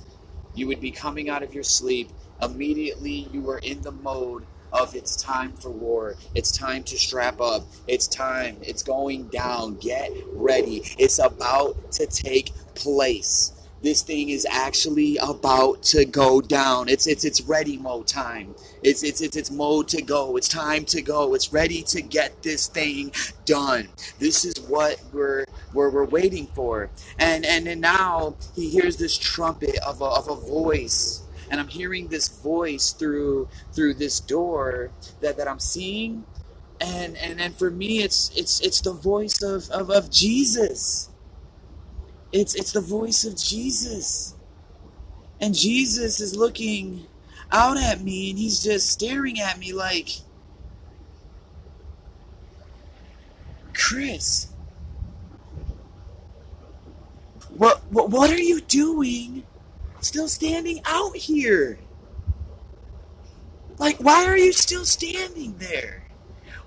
[0.54, 2.10] you would be coming out of your sleep.
[2.42, 6.16] Immediately, you were in the mode of it's time for war.
[6.36, 7.64] It's time to strap up.
[7.88, 8.58] It's time.
[8.62, 9.76] It's going down.
[9.76, 10.82] Get ready.
[10.98, 13.52] It's about to take place.
[13.84, 16.90] This thing is actually about to go down.
[16.90, 18.56] It's it's it's ready mode time.
[18.82, 20.38] It's it's it's it's mode to go.
[20.38, 21.34] It's time to go.
[21.34, 23.12] It's ready to get this thing
[23.46, 23.90] done.
[24.20, 26.90] This is what we're we're, we're waiting for.
[27.20, 31.68] And and and now he hears this trumpet of a, of a voice and I'm
[31.68, 36.26] hearing this voice through through this door that, that I'm seeing
[36.82, 41.10] and and and for me it's it's it's the voice of, of, of Jesus.
[42.34, 44.36] It's it's the voice of Jesus.
[45.40, 47.08] And Jesus is looking
[47.52, 50.10] out at me and he's just staring at me like
[53.74, 54.48] Chris
[57.58, 59.44] what, what what are you doing
[60.02, 61.80] still standing out here?
[63.78, 66.08] Like, why are you still standing there?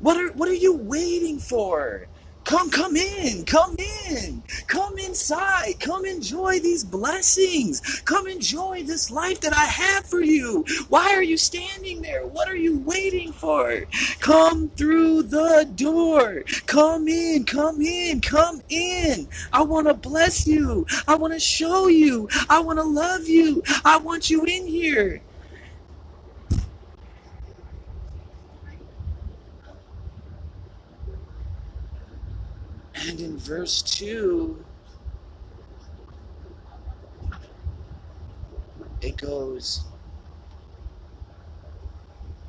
[0.01, 2.07] What are what are you waiting for?
[2.47, 3.74] Come, come in, come
[4.09, 10.20] in, come inside, come enjoy these blessings, come enjoy this life that I have for
[10.20, 10.64] you.
[10.88, 12.24] Why are you standing there?
[12.24, 13.82] What are you waiting for?
[14.20, 19.26] Come through the door, come in, come in, come in.
[19.53, 23.64] I want to bless you, I want to show you, I want to love you,
[23.84, 25.20] I want you in here.
[33.09, 34.64] And in verse 2,
[39.01, 39.84] it goes,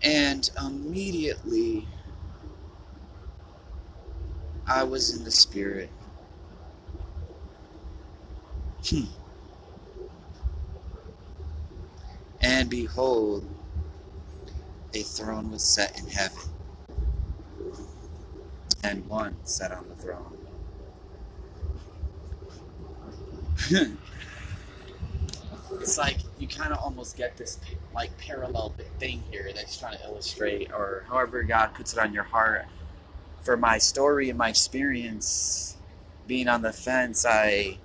[0.02, 1.88] and immediately
[4.66, 5.90] I was in the Spirit.
[8.90, 9.04] Hmm.
[12.42, 13.46] And behold,
[14.94, 16.40] a throne was set in heaven,
[18.84, 20.37] and one sat on the throne.
[25.72, 27.60] It's like you kind of almost get this
[27.94, 32.14] like parallel thing here that he's trying to illustrate, or however God puts it on
[32.14, 32.66] your heart.
[33.42, 35.78] For my story and my experience
[36.28, 37.78] being on the fence, I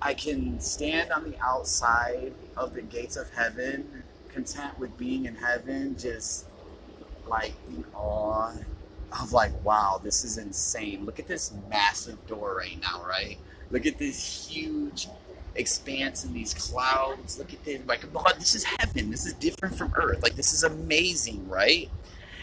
[0.00, 5.34] I can stand on the outside of the gates of heaven, content with being in
[5.34, 6.46] heaven, just
[7.26, 8.52] like in awe
[9.20, 11.04] of like, wow, this is insane.
[11.04, 13.38] Look at this massive door right now, right?
[13.70, 15.08] Look at this huge
[15.54, 17.38] expanse and these clouds.
[17.38, 17.80] Look at this.
[17.86, 19.10] Like, oh, this is heaven.
[19.10, 20.22] This is different from earth.
[20.22, 21.90] Like, this is amazing, right?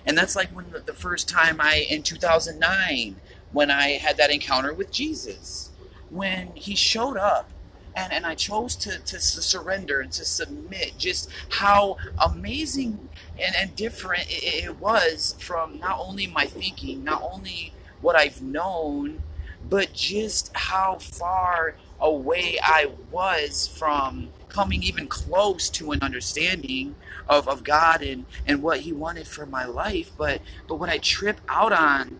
[0.06, 3.16] And that's like when the, first time I, in 2009,
[3.52, 5.72] when I had that encounter with Jesus,
[6.10, 7.50] when he showed up
[7.96, 13.10] and, and I chose to, to surrender and to submit, just how amazing
[13.40, 18.42] and, and different it, it was from not only my thinking, not only what I've
[18.42, 19.24] known,
[19.70, 26.95] but just how far away I was from coming even close to an understanding
[27.28, 30.11] of, of God and, and what He wanted for my life.
[30.18, 32.20] But but what I trip out on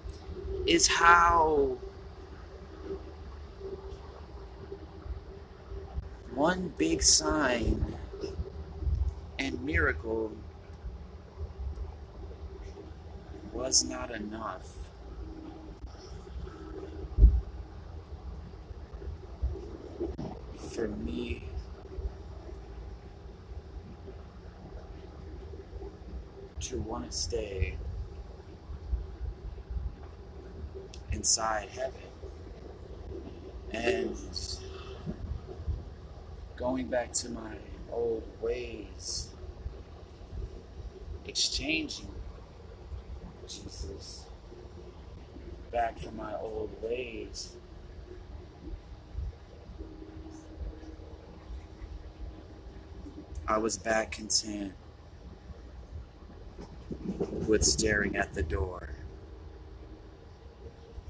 [0.66, 1.78] is how
[6.34, 7.96] one big sign
[9.40, 10.34] and miracle
[13.54, 14.75] was not enough.
[20.58, 21.50] For me
[26.62, 27.78] to want to stay
[31.12, 32.02] inside heaven.
[33.72, 34.16] And
[36.56, 37.56] going back to my
[37.92, 39.30] old ways,
[41.26, 42.14] exchanging
[43.48, 44.26] Jesus
[45.72, 47.56] back from my old ways.
[53.48, 54.74] I was back content
[57.48, 58.90] with staring at the door,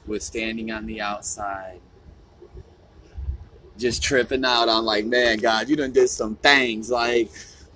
[0.05, 1.79] with standing on the outside,
[3.77, 6.89] just tripping out on like, man, God, you done did some things.
[6.89, 7.31] Like,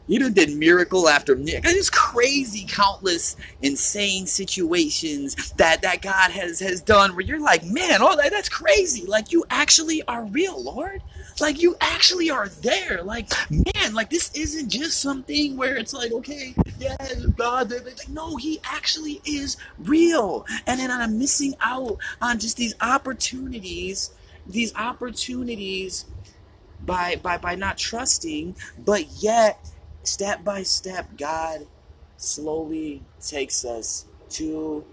[0.07, 1.71] you done did miracle after miracle.
[1.71, 8.01] It's crazy, countless, insane situations that that God has has done where you're like, man,
[8.01, 9.05] oh, that, that's crazy.
[9.05, 11.01] Like, you actually are real, Lord.
[11.41, 13.01] Like, you actually are there.
[13.03, 16.97] Like, man, like this isn't just something where it's like, okay, yeah,
[17.35, 20.45] God, like, no, He actually is real.
[20.67, 24.11] And then I'm missing out on just these opportunities
[24.49, 26.05] these opportunities
[26.85, 29.59] by by by not trusting but yet
[30.03, 31.65] step by step god
[32.17, 34.83] slowly takes us to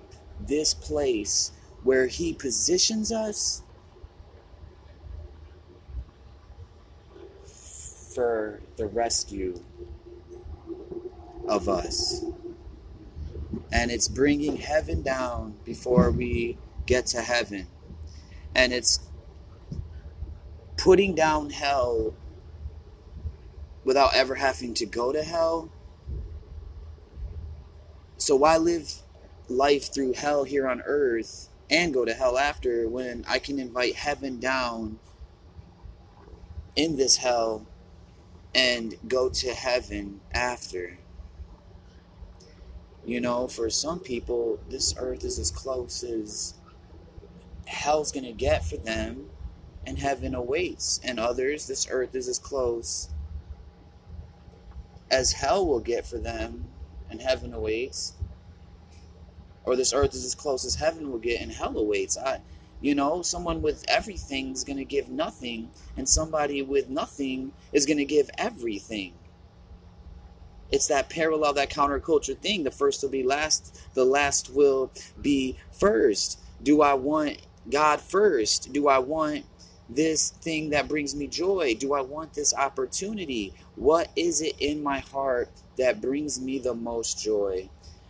[0.41, 3.63] this place where he positions us
[8.17, 9.63] for the rescue
[11.47, 12.25] of us
[13.71, 16.57] and it's bringing heaven down before we
[16.87, 17.67] get to heaven
[18.55, 19.01] and it's
[20.79, 22.15] putting down hell
[23.85, 25.71] without ever having to go to hell.
[28.17, 28.95] So why live
[29.47, 33.95] life through hell here on earth and go to hell after when I can invite
[33.95, 35.01] heaven down
[36.75, 37.67] in this hell
[38.57, 40.99] and go to heaven after?
[43.05, 46.55] You know, for some people, this earth is as close as
[47.67, 49.29] hell's gonna get for them
[49.87, 51.01] and heaven awaits.
[51.05, 53.11] And others, this earth is as close
[55.11, 56.67] as hell will get for them,
[57.09, 58.15] and heaven awaits.
[59.65, 62.17] Or this earth is as close as heaven will get, and hell awaits.
[62.19, 62.41] I,
[62.81, 67.87] you know, someone with everything is going to give nothing, and somebody with nothing is
[67.87, 69.15] going to give everything.
[70.71, 72.65] It's that parallel, that counterculture thing.
[72.65, 76.41] The first will be last, the last will be first.
[76.63, 77.39] Do I want
[77.71, 78.73] God first?
[78.73, 79.45] Do I want
[79.89, 81.77] this thing that brings me joy?
[81.79, 83.55] Do I want this opportunity?
[83.77, 87.69] What is it in my heart that brings me the most joy?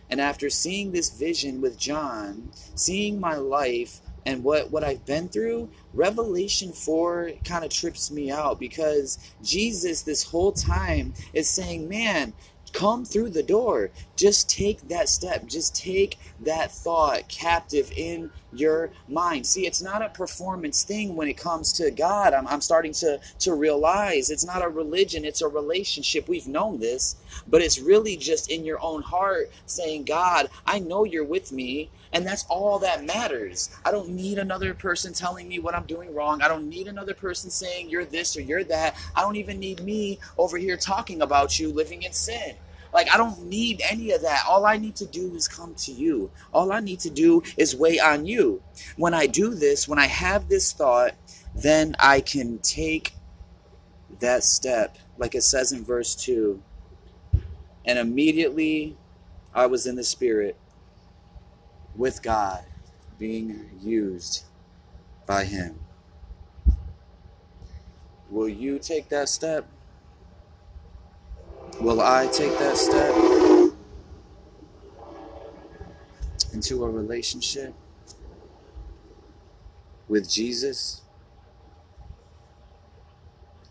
[0.09, 5.29] And after seeing this vision with John, seeing my life and what, what I've been
[5.29, 11.87] through, Revelation 4 kind of trips me out because Jesus, this whole time, is saying,
[11.87, 12.33] Man,
[12.73, 13.89] come through the door.
[14.17, 15.47] Just take that step.
[15.47, 19.47] Just take that thought captive in your mind.
[19.47, 22.33] See, it's not a performance thing when it comes to God.
[22.33, 26.27] I'm, I'm starting to, to realize it's not a religion, it's a relationship.
[26.27, 27.15] We've known this,
[27.47, 31.89] but it's really just in your own heart saying, God, I know you're with me.
[32.13, 33.69] And that's all that matters.
[33.85, 36.41] I don't need another person telling me what I'm doing wrong.
[36.41, 38.95] I don't need another person saying you're this or you're that.
[39.15, 42.55] I don't even need me over here talking about you living in sin.
[42.93, 44.45] Like, I don't need any of that.
[44.47, 46.31] All I need to do is come to you.
[46.53, 48.61] All I need to do is wait on you.
[48.95, 51.13] When I do this, when I have this thought,
[51.53, 53.13] then I can take
[54.19, 56.61] that step, like it says in verse 2.
[57.85, 58.97] And immediately
[59.53, 60.57] I was in the Spirit
[61.97, 62.63] with God,
[63.17, 64.45] being used
[65.25, 65.79] by Him.
[68.29, 69.65] Will you take that step?
[71.81, 73.13] Will I take that step
[76.53, 77.73] into a relationship
[80.07, 81.01] with Jesus?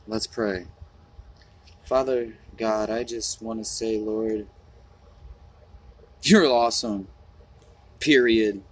[0.09, 0.67] Let's pray.
[1.85, 4.47] Father God, I just want to say, Lord,
[6.23, 7.09] you're awesome.
[8.01, 8.63] Period.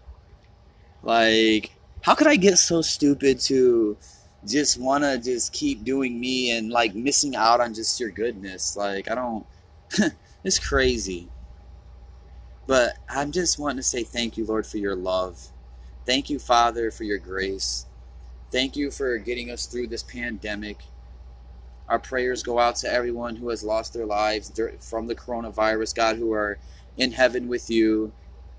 [1.02, 1.72] Like,
[2.02, 3.96] how could I get so stupid to
[4.46, 8.76] just want to just keep doing me and like missing out on just your goodness.
[8.76, 9.46] Like, I don't,
[10.44, 11.28] it's crazy.
[12.66, 15.48] But I'm just wanting to say thank you, Lord, for your love.
[16.06, 17.86] Thank you, Father, for your grace.
[18.50, 20.78] Thank you for getting us through this pandemic.
[21.88, 26.16] Our prayers go out to everyone who has lost their lives from the coronavirus, God,
[26.16, 26.58] who are
[26.96, 28.12] in heaven with you,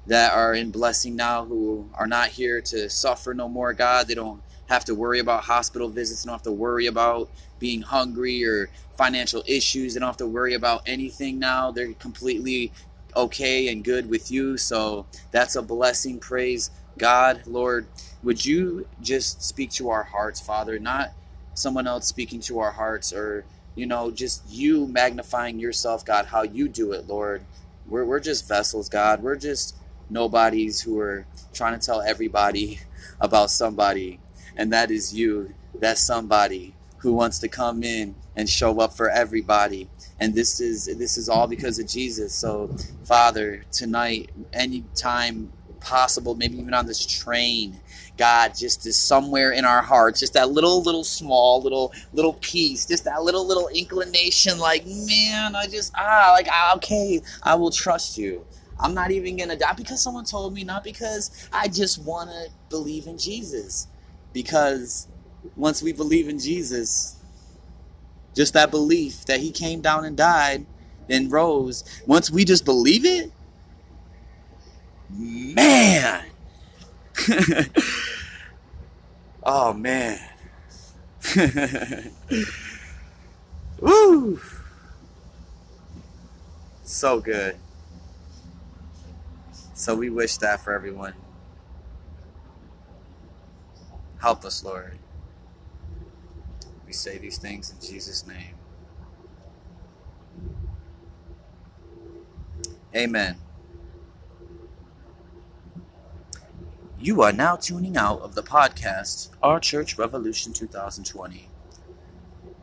[0.08, 4.08] that are in blessing now, who are not here to suffer no more, God.
[4.08, 6.24] They don't have to worry about hospital visits.
[6.24, 7.30] They don't have to worry about
[7.60, 9.94] being hungry or financial issues.
[9.94, 11.72] They don't have to worry about anything now.
[11.72, 12.72] They're completely
[13.16, 14.58] okay and good with you.
[14.58, 16.20] So that's a blessing.
[16.20, 17.42] Praise God.
[17.46, 17.88] Lord,
[18.24, 20.80] would you just speak to our hearts, Father?
[20.80, 21.12] Not
[21.54, 23.46] someone else speaking to our hearts or
[23.76, 27.44] you know, just you magnifying yourself, God, how you do it, Lord.
[27.88, 29.22] We're, we're just vessels, God.
[29.22, 29.76] We're just
[30.10, 32.80] nobodies who are trying to tell everybody
[33.20, 34.20] about somebody,
[34.56, 35.54] and that is you.
[35.74, 39.90] That's somebody who wants to come in and show up for everybody.
[40.20, 42.34] And this is this is all because of Jesus.
[42.34, 47.80] So, Father, tonight, anytime possible, maybe even on this train,
[48.18, 52.86] God just is somewhere in our hearts, just that little, little small, little, little piece,
[52.86, 57.72] just that little, little inclination, like, man, I just, ah, like, ah, okay, I will
[57.72, 58.46] trust you.
[58.80, 63.08] I'm not even gonna die because someone told me, not because I just wanna believe
[63.08, 63.88] in Jesus.
[64.34, 65.08] Because
[65.56, 67.18] once we believe in Jesus,
[68.36, 70.66] just that belief that he came down and died
[71.10, 73.32] and rose, once we just believe it,
[75.10, 76.26] man.
[79.44, 80.20] oh man.
[83.80, 84.40] Woo!
[86.84, 87.58] So good.
[89.78, 91.16] So we wish that for everyone.
[94.22, 95.00] Help us, Lord.
[96.88, 98.56] We say these things in Jesus' name.
[102.96, 103.36] Amen.
[106.98, 111.50] You are now tuning out of the podcast Our Church Revolution 2020.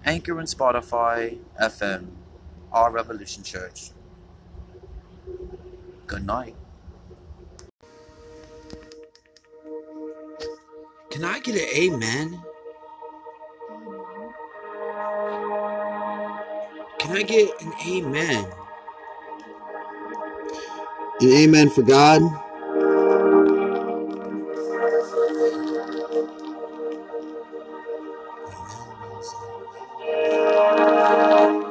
[0.07, 2.07] Anchor and Spotify FM,
[2.73, 3.91] Our Revolution Church.
[6.07, 6.57] Good night.
[11.13, 12.43] Can I get an amen?
[16.99, 18.47] Can I get an amen?
[21.21, 22.23] An amen for God.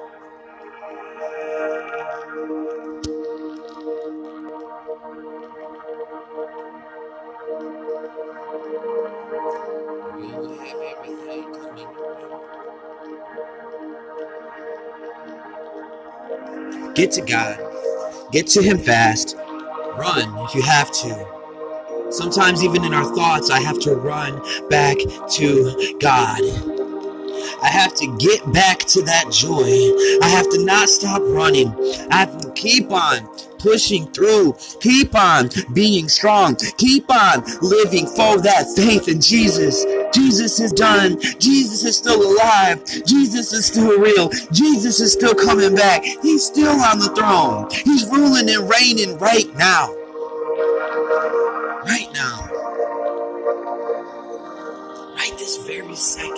[16.95, 17.84] Get to God.
[18.31, 19.35] Get to Him fast.
[19.37, 22.11] Run if you have to.
[22.11, 24.97] Sometimes, even in our thoughts, I have to run back
[25.31, 26.41] to God.
[27.61, 29.69] I have to get back to that joy.
[30.23, 31.69] I have to not stop running.
[32.11, 33.27] I have to keep on
[33.59, 34.55] pushing through.
[34.81, 36.55] Keep on being strong.
[36.77, 39.83] Keep on living for that faith in Jesus.
[40.15, 41.19] Jesus is done.
[41.39, 42.81] Jesus is still alive.
[43.05, 44.29] Jesus is still real.
[44.49, 46.05] Jesus is still coming back.
[46.05, 47.67] He's still on the throne.
[47.83, 49.93] He's ruling and reigning right now.
[51.83, 52.47] Right now.
[55.17, 56.34] Right this very second.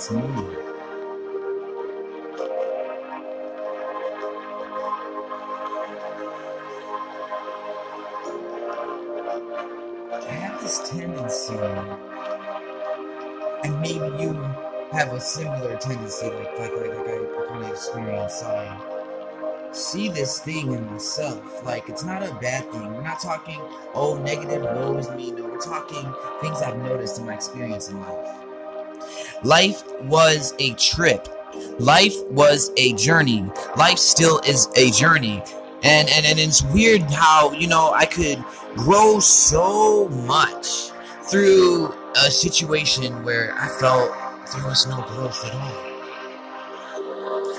[10.30, 11.54] have this tendency
[13.64, 14.34] and maybe you
[14.92, 18.44] have a similar tendency, like like like, I kind of experienced.
[18.44, 18.78] I
[19.72, 21.64] see this thing in myself.
[21.64, 22.94] Like it's not a bad thing.
[22.94, 23.60] We're not talking
[23.94, 25.32] oh negative woe is me.
[25.32, 26.06] No, we're talking
[26.40, 28.47] things I've noticed in my experience in life.
[29.44, 31.28] Life was a trip.
[31.78, 33.44] Life was a journey.
[33.76, 35.42] Life still is a journey.
[35.82, 38.42] And, and and it's weird how, you know, I could
[38.76, 40.90] grow so much
[41.30, 44.10] through a situation where I felt
[44.52, 45.87] there was no growth at all.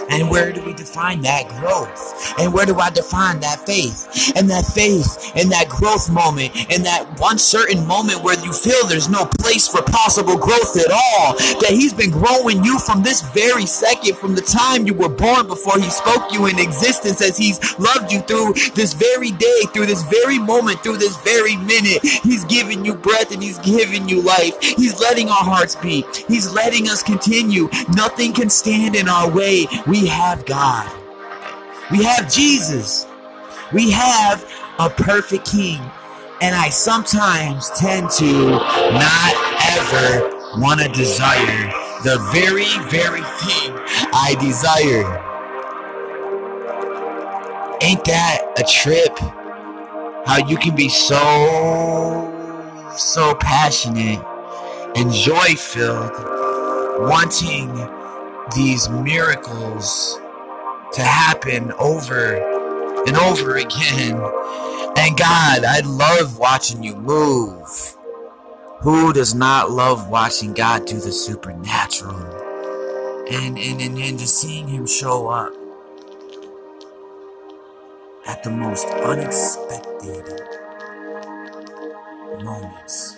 [0.09, 2.33] And where do we define that growth?
[2.39, 4.33] And where do I define that faith?
[4.35, 8.87] And that faith and that growth moment and that one certain moment where you feel
[8.87, 11.33] there's no place for possible growth at all.
[11.61, 15.47] That He's been growing you from this very second, from the time you were born
[15.47, 19.85] before He spoke you in existence, as He's loved you through this very day, through
[19.85, 22.01] this very moment, through this very minute.
[22.03, 24.59] He's giving you breath and He's giving you life.
[24.61, 26.05] He's letting our hearts beat.
[26.27, 27.69] He's letting us continue.
[27.95, 29.67] Nothing can stand in our way.
[29.87, 30.89] We have God.
[31.91, 33.07] We have Jesus.
[33.73, 34.47] We have
[34.79, 35.81] a perfect King.
[36.41, 39.33] And I sometimes tend to not
[39.77, 40.29] ever
[40.59, 41.71] want to desire
[42.03, 43.73] the very, very thing
[44.13, 45.25] I desire.
[47.81, 49.17] Ain't that a trip?
[50.25, 51.17] How you can be so,
[52.95, 54.23] so passionate
[54.95, 56.11] and joy filled,
[57.09, 57.69] wanting
[58.55, 60.19] these miracles
[60.93, 62.35] to happen over
[63.07, 64.15] and over again.
[64.97, 67.95] And God, I love watching you move.
[68.81, 72.15] Who does not love watching God do the supernatural?
[73.31, 75.53] And, and, and, and just seeing Him show up
[78.25, 80.25] at the most unexpected
[82.43, 83.17] moments.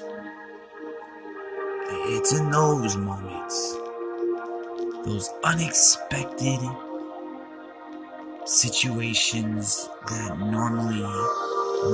[2.14, 3.76] It's in those moments,
[5.06, 6.60] those unexpected
[8.46, 11.02] situations that normally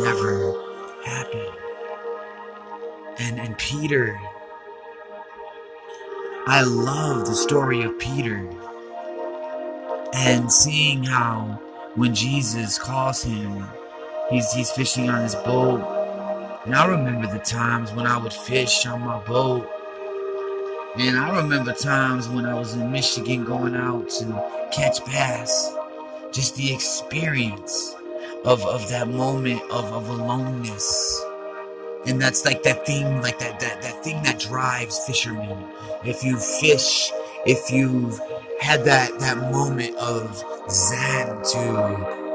[0.03, 0.53] never
[1.03, 1.47] happen.
[3.19, 4.19] And and Peter
[6.49, 8.49] I love the story of Peter
[10.13, 11.59] and seeing how
[11.95, 13.67] when Jesus calls him,
[14.29, 15.81] he's he's fishing on his boat.
[16.65, 19.69] And I remember the times when I would fish on my boat.
[20.99, 25.71] And I remember times when I was in Michigan going out to catch bass.
[26.31, 27.95] Just the experience
[28.45, 31.23] of, of that moment of, of aloneness.
[32.07, 35.65] And that's like that thing, like that, that, that thing that drives fishermen.
[36.03, 37.11] If you fish,
[37.45, 38.19] if you've
[38.59, 42.31] had that, that moment of zen to,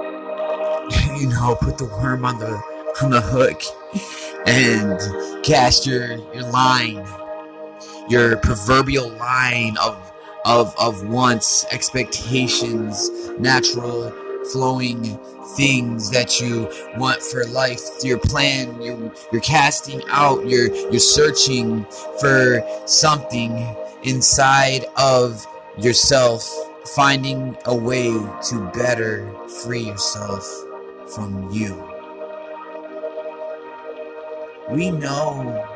[1.21, 2.63] you know, put the worm on the,
[3.03, 3.61] on the hook
[4.47, 7.05] and cast your, your line,
[8.09, 10.13] your proverbial line of,
[10.45, 14.13] of, of wants, expectations, natural
[14.51, 15.19] flowing
[15.57, 17.81] things that you want for life.
[18.03, 21.85] Your plan you're, you're casting out you're you're searching
[22.21, 25.47] for something inside of
[25.79, 26.51] yourself
[26.97, 29.31] finding a way to better
[29.63, 30.45] free yourself
[31.15, 31.89] from you.
[34.71, 35.69] We know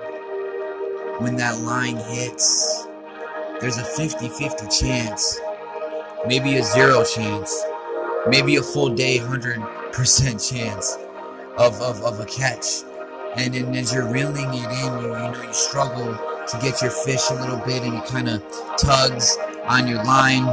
[1.18, 2.86] when that line hits
[3.60, 5.40] there's a 50-50 chance
[6.26, 7.64] maybe a zero chance
[8.28, 10.98] maybe a full day 100% chance
[11.58, 12.82] of, of, of a catch.
[13.36, 16.90] And then as you're reeling it in you, you know you struggle to get your
[16.90, 18.42] fish a little bit and it kind of
[18.78, 20.46] tugs on your line.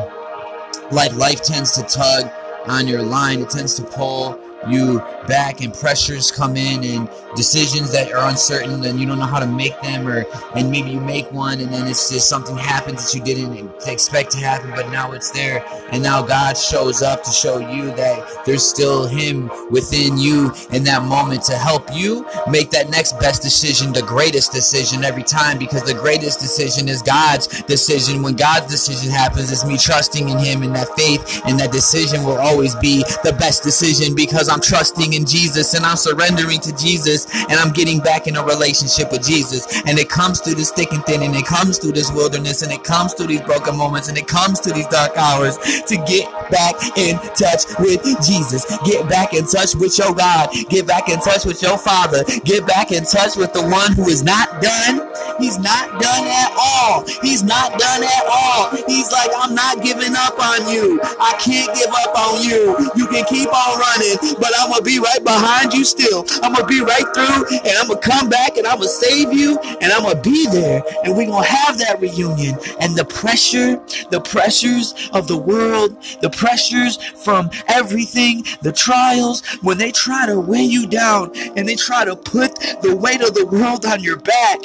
[0.91, 2.29] Like life tends to tug
[2.67, 3.41] on your line.
[3.41, 4.39] It tends to pull
[4.69, 9.25] you back and pressures come in and decisions that are uncertain and you don't know
[9.25, 12.57] how to make them or and maybe you make one and then it's just something
[12.57, 15.65] happens that you didn't expect to happen but now it's there.
[15.91, 20.83] And now God shows up to show you that there's still him within you in
[20.85, 25.57] that moment to help you make that next best decision the greatest decision every time
[25.57, 28.21] because the greatest decision is God's decision.
[28.21, 32.23] When God's decision happens it's me trusting in him and that faith and that decision
[32.23, 36.75] will always be the best decision because I'm trusting in Jesus and I'm surrendering to
[36.77, 39.65] Jesus and I'm getting back in a relationship with Jesus.
[39.87, 42.71] And it comes through this thick and thin and it comes through this wilderness and
[42.71, 46.29] it comes through these broken moments and it comes through these dark hours to get
[46.51, 48.61] back in touch with Jesus.
[48.85, 50.53] Get back in touch with your God.
[50.69, 52.23] Get back in touch with your Father.
[52.45, 55.09] Get back in touch with the one who is not done.
[55.39, 57.05] He's not done at all.
[57.23, 58.69] He's not done at all.
[58.85, 61.01] He's like, I'm not giving up on you.
[61.01, 62.77] I can't give up on you.
[62.95, 66.25] You can keep on running, but I'm gonna be right behind you still.
[66.43, 69.57] I'm gonna be right through and I'm gonna come back and I'm gonna save you
[69.57, 72.59] and I'm gonna be there and we're gonna have that reunion.
[72.81, 73.81] And the pressure,
[74.11, 80.37] the pressures of the world, the pressures from everything, the trials, when they try to
[80.37, 84.17] weigh you down and they try to put the weight of the world on your
[84.17, 84.59] back,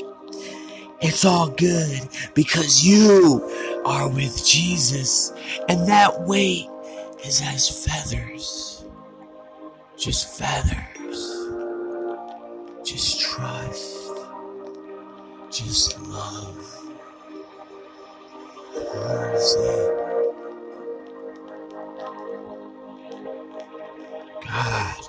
[1.01, 2.01] it's all good
[2.35, 3.45] because you
[3.85, 5.33] are with Jesus
[5.69, 6.67] and that weight
[7.25, 8.68] is as feathers
[9.99, 11.49] just feathers,
[12.85, 14.13] just trust,
[15.51, 16.85] just love.
[18.93, 19.99] Pours in.
[24.47, 25.09] God.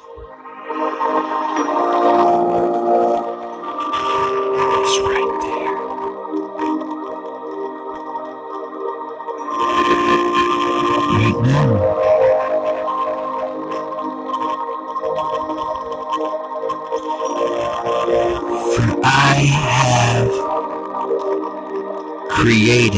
[22.39, 22.97] Created a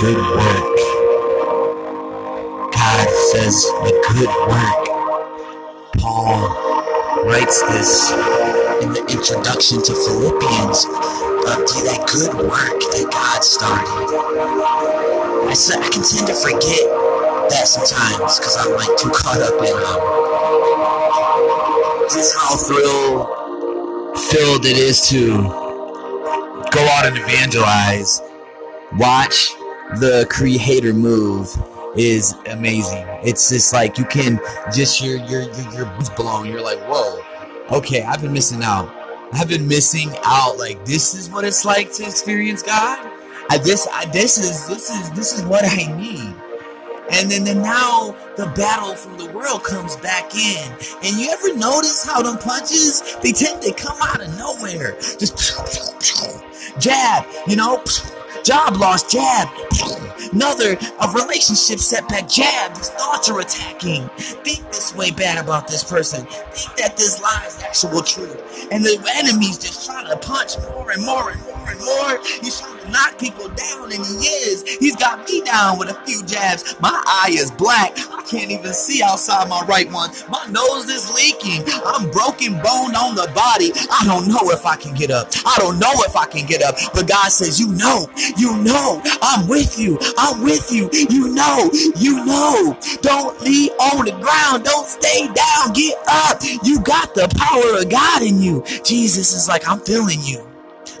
[0.00, 0.74] good work.
[2.74, 4.82] God says a good work.
[5.98, 6.50] Paul
[7.26, 8.10] writes this
[8.82, 10.84] in the introduction to Philippians
[11.46, 14.08] uh, to that good work that God started.
[15.46, 16.84] I, s- I can tend to forget
[17.50, 20.00] that sometimes because I'm like too caught up in um,
[22.10, 23.26] just how thrill
[24.16, 25.67] filled it is to
[26.78, 28.22] go out and evangelize.
[28.94, 29.50] Watch
[29.98, 31.48] the creator move
[31.96, 33.04] is amazing.
[33.24, 34.38] It's just like you can
[34.72, 36.46] just your your your your blown.
[36.46, 37.20] You're like, whoa,
[37.76, 38.94] okay, I've been missing out.
[39.32, 40.58] I've been missing out.
[40.58, 42.98] Like this is what it's like to experience God.
[43.50, 46.34] I this I this is this is this is what I need.
[47.10, 50.72] And then, then now the battle from the world comes back in.
[51.02, 54.92] And you ever notice how them punches they tend to come out of nowhere?
[55.18, 55.38] Just
[56.78, 57.82] jab, you know,
[58.44, 59.48] job loss, jab,
[60.32, 62.74] another a relationship setback, jab.
[62.74, 64.08] These thoughts are attacking.
[64.16, 66.24] Think this way bad about this person.
[66.26, 68.68] Think that this lie is actual truth.
[68.70, 72.18] And the enemy's just trying to punch more and more and more and more.
[72.40, 74.62] He's trying knock people down, and he is.
[74.78, 76.74] He's got me down with a few jabs.
[76.80, 77.92] My eye is black.
[78.12, 80.10] I can't even see outside my right one.
[80.28, 81.64] My nose is leaking.
[81.84, 83.72] I'm broken bone on the body.
[83.90, 85.28] I don't know if I can get up.
[85.46, 86.76] I don't know if I can get up.
[86.94, 89.98] But God says, You know, you know, I'm with you.
[90.16, 90.88] I'm with you.
[90.92, 92.76] You know, you know.
[93.02, 94.64] Don't leave on the ground.
[94.64, 95.72] Don't stay down.
[95.74, 96.40] Get up.
[96.62, 98.64] You got the power of God in you.
[98.84, 100.47] Jesus is like, I'm feeling you.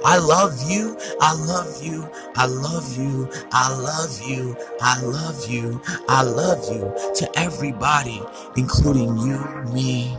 [0.04, 0.96] I love you.
[1.20, 2.08] I love you.
[2.36, 3.28] I love you.
[3.52, 4.56] I love you.
[4.80, 5.80] I love you.
[6.08, 8.22] I love you to everybody,
[8.56, 9.38] including you,
[9.72, 10.16] me,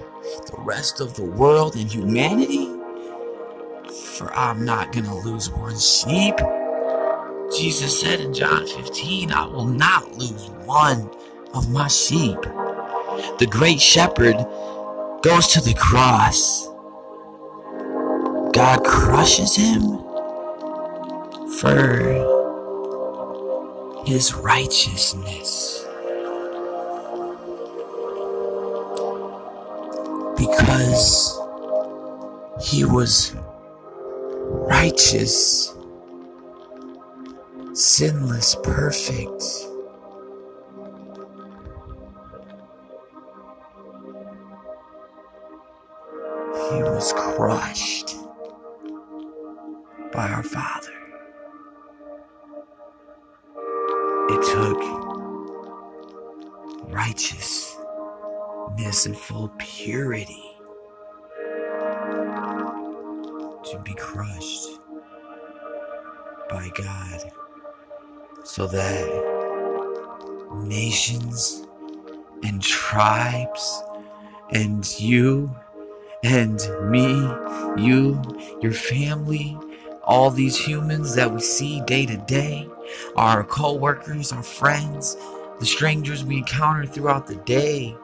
[0.47, 2.67] the rest of the world, and humanity.
[4.15, 6.36] For I'm not going to lose one sheep.
[7.55, 11.09] Jesus said in John 15, I will not lose one
[11.53, 12.39] of my sheep.
[13.39, 14.36] The great shepherd
[15.23, 16.68] goes to the cross.
[18.53, 19.99] God crushes him
[21.59, 22.43] for
[24.05, 25.85] his righteousness.
[30.37, 31.39] Because
[32.61, 33.35] he was
[34.41, 35.75] righteous,
[37.73, 39.43] sinless, perfect.
[46.71, 48.18] He was crushed
[50.12, 50.93] by our Father.
[54.32, 54.80] It took
[56.91, 57.78] righteousness
[59.05, 60.43] and full purity
[63.66, 64.80] to be crushed
[66.49, 67.32] by God
[68.43, 69.07] so that
[70.64, 71.68] nations
[72.43, 73.84] and tribes
[74.51, 75.55] and you
[76.24, 77.14] and me,
[77.78, 78.22] you,
[78.62, 79.57] your family,
[80.10, 82.68] all these humans that we see day to day,
[83.16, 85.16] our co-workers, our friends,
[85.60, 87.95] the strangers we encounter throughout the day,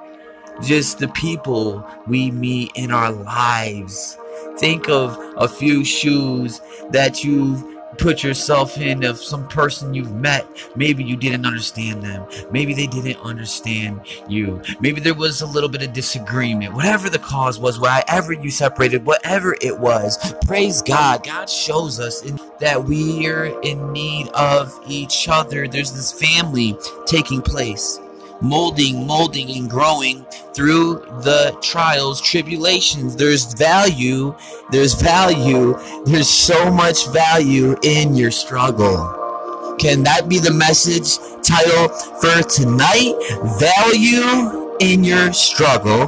[0.61, 4.17] just the people we meet in our lives.
[4.59, 10.47] Think of a few shoes that you've put yourself in of some person you've met.
[10.75, 12.27] Maybe you didn't understand them.
[12.51, 14.61] Maybe they didn't understand you.
[14.79, 16.73] Maybe there was a little bit of disagreement.
[16.73, 21.23] Whatever the cause was, whatever you separated, whatever it was, praise God.
[21.25, 22.21] God shows us
[22.59, 25.67] that we are in need of each other.
[25.67, 27.99] There's this family taking place
[28.45, 30.23] molding, molding, and growing
[30.53, 33.15] through the trials, tribulations.
[33.15, 34.35] There's value,
[34.71, 39.75] there's value, there's so much value in your struggle.
[39.79, 41.89] Can that be the message title
[42.21, 43.13] for tonight?
[43.59, 46.07] Value in your struggle,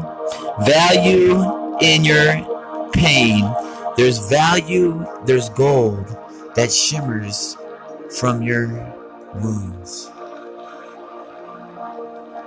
[0.62, 3.44] value in your pain.
[3.98, 6.06] There's value, there's gold
[6.56, 7.58] that shimmers
[8.10, 8.68] from your
[9.36, 10.12] wounds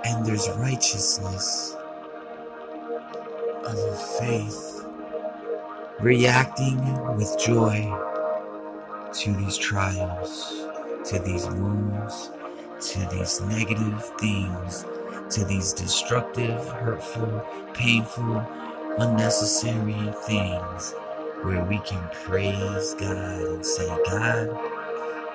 [0.05, 1.75] and there's righteousness
[3.65, 4.85] of a faith
[5.99, 6.79] reacting
[7.15, 7.91] with joy
[9.13, 10.65] to these trials,
[11.05, 12.31] to these wounds,
[12.79, 14.85] to these negative things,
[15.29, 18.39] to these destructive, hurtful, painful,
[18.97, 20.93] unnecessary things
[21.43, 24.49] where we can praise God and say, God,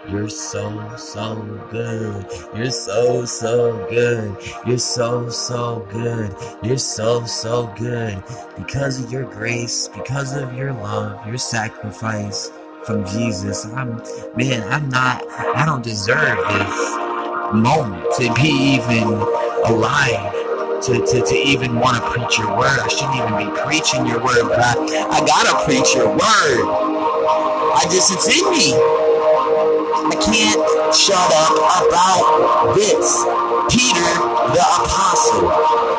[0.09, 1.35] You're so, so
[1.71, 2.27] good.
[2.55, 4.37] You're so, so good.
[4.65, 6.33] You're so, so good.
[6.63, 8.23] You're so, so good.
[8.57, 12.53] Because of your grace, because of your love, your sacrifice
[12.85, 13.97] from Jesus, I'm,
[14.37, 16.97] man, I'm not, I don't deserve this
[17.53, 19.09] moment to be even
[19.67, 20.35] alive.
[20.83, 22.79] To, to, to even want to preach your word.
[22.79, 24.75] I shouldn't even be preaching your word, but I,
[25.11, 26.21] I gotta preach your word.
[27.75, 29.06] I just, it's in me.
[29.99, 31.57] I can't shut up
[31.89, 33.46] about this.
[33.71, 34.11] Peter
[34.53, 35.49] the Apostle.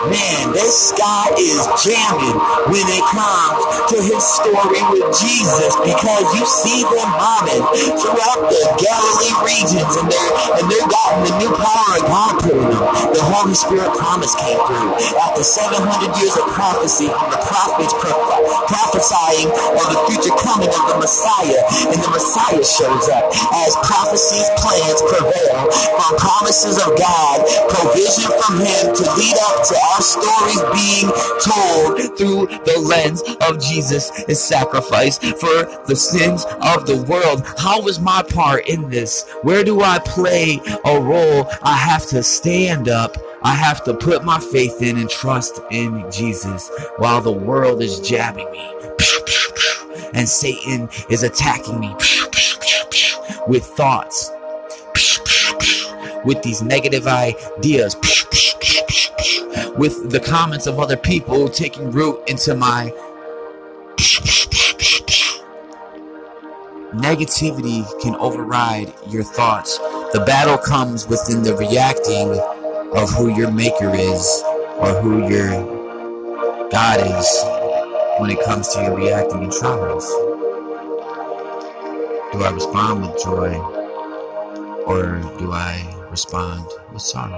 [0.08, 2.38] Man, this guy is jamming
[2.72, 3.60] when it comes
[3.92, 7.64] to his story with Jesus because you see them mobbing
[8.00, 12.56] throughout the Galilee regions and they're and they're gotten the new power of God put
[12.56, 12.82] them.
[13.12, 14.92] The Holy Spirit promise came through.
[15.20, 20.84] After 700 years of prophecy from the prophets pro- prophesying of the future coming of
[20.88, 21.62] the Messiah,
[21.92, 23.32] and the Messiah shows up
[23.66, 25.68] as prophecies, plans prevail
[26.00, 32.18] from promises of God, provision from Him to lead up to our stories being told
[32.18, 37.44] through the lens of Jesus' sacrifice for the sins of the world.
[37.58, 39.30] How is my part in this?
[39.42, 41.48] Where do I play a role?
[41.62, 43.18] I have to stand up.
[43.44, 48.00] I have to put my faith in and trust in Jesus while the world is
[48.00, 48.74] jabbing me.
[50.14, 51.94] And Satan is attacking me
[53.48, 54.32] with thoughts,
[56.28, 57.96] with these negative ideas,
[59.78, 62.92] with the comments of other people taking root into my
[66.94, 69.78] negativity can override your thoughts.
[70.14, 72.38] The battle comes within the reacting
[72.96, 74.44] of who your maker is
[74.80, 75.50] or who your
[76.70, 77.44] God is
[78.20, 80.06] when it comes to your reacting in traumas.
[82.34, 83.56] Do I respond with joy
[84.86, 87.34] or do I respond with sorrow?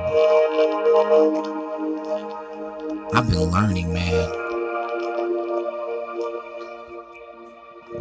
[3.13, 4.31] I've been learning, man.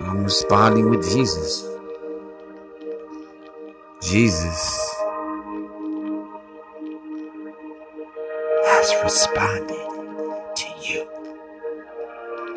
[0.01, 1.67] I'm responding with Jesus.
[4.03, 4.95] Jesus
[8.67, 9.77] has responded
[10.57, 11.09] to you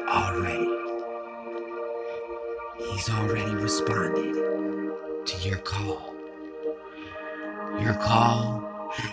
[0.07, 0.70] already.
[2.91, 4.36] He's already responded
[5.26, 6.11] to your call.
[7.80, 8.62] Your call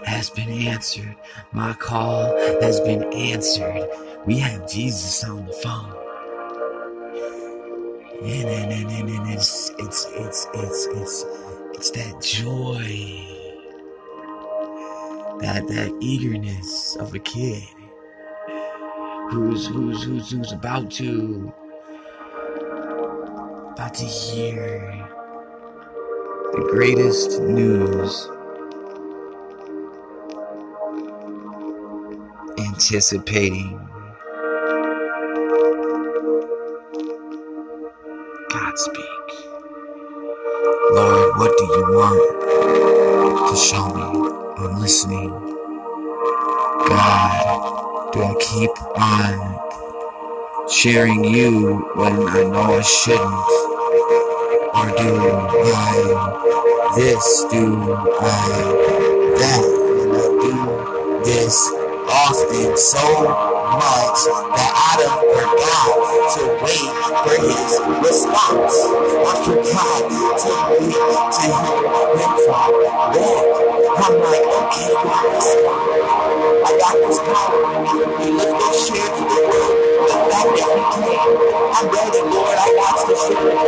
[0.04, 1.16] has been answered.
[1.52, 3.88] My call has been answered.
[4.26, 5.94] We have Jesus on the phone.
[8.22, 11.24] And, and, and, and, and it's, it's, it's, it's, it's,
[11.74, 12.78] it's that joy,
[15.40, 17.62] that, that eagerness of a kid
[19.30, 21.52] who's, who's, who's, who's about to,
[23.72, 25.08] about to hear
[26.54, 28.28] the greatest news
[32.58, 33.78] anticipating
[38.50, 39.04] God speak.
[40.92, 44.02] Lord, what do you want to show me?
[44.58, 45.30] I'm listening.
[46.88, 53.48] God, do I keep on sharing you when I know I shouldn't?
[54.74, 55.10] Or do
[55.74, 57.44] I this?
[57.50, 57.64] Do
[58.20, 58.22] I
[59.38, 59.64] that?
[60.00, 64.20] And I do this often so much
[64.56, 66.90] that I done forgot to wait
[67.24, 67.70] for his
[68.02, 68.76] response.
[69.18, 70.08] I forgot
[70.42, 70.96] to wait
[71.36, 71.84] to hear
[72.16, 72.72] him talk
[73.12, 73.38] back.
[74.00, 75.78] I'm like, okay, God.
[76.64, 78.32] I got this power me.
[78.32, 81.18] Let's go share to the world the fact that we can.
[81.74, 82.56] I'm ready, Lord.
[82.58, 83.58] I got to share it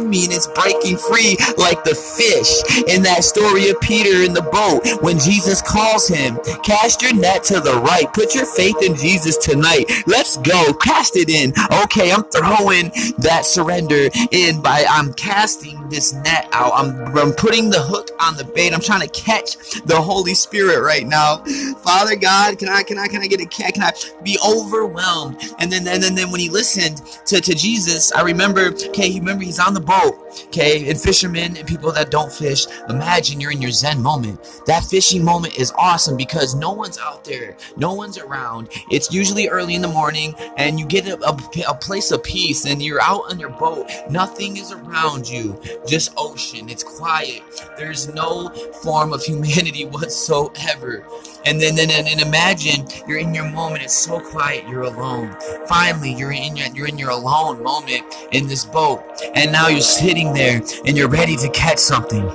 [0.00, 4.32] in me and it's breaking free like the fish in that story of Peter in
[4.32, 6.38] the boat when Jesus calls him.
[6.62, 8.12] Cast your net to the right.
[8.12, 9.90] Put your faith in Jesus tonight.
[10.06, 10.72] Let's go.
[10.74, 11.52] Cast it in.
[11.84, 16.72] Okay, I'm throwing that surrender in by I'm casting this net out.
[16.74, 18.72] I'm, I'm putting the hook on the bait.
[18.74, 21.38] I'm trying to catch the Holy Spirit right now.
[21.76, 23.46] Father God, can I can I can I get a?
[23.46, 23.90] Can I
[24.22, 25.40] be overwhelmed?
[25.58, 29.20] And then and then, then when he listened to, to Jesus, I remember, okay, you
[29.20, 30.14] remember he's on the boat,
[30.46, 34.62] okay, and fishermen and people that don't fish, imagine you're in your Zen moment.
[34.66, 38.68] That fishing moment is awesome because no one's out there, no one's around.
[38.90, 41.38] It's usually early in the morning, and you get a, a,
[41.68, 43.90] a place of peace, and you're out on your boat.
[44.10, 46.68] Nothing is around you, just ocean.
[46.68, 47.42] It's quiet.
[47.76, 48.48] There's no
[48.82, 51.06] form of humanity whatsoever.
[51.44, 53.82] And then, then, and, and imagine you're in your moment.
[53.86, 54.66] It's so quiet.
[54.68, 55.36] You're alone.
[55.68, 59.00] Finally, you're in your you're in your alone moment in this boat,
[59.36, 62.28] and now you're sitting there and you're ready to catch something.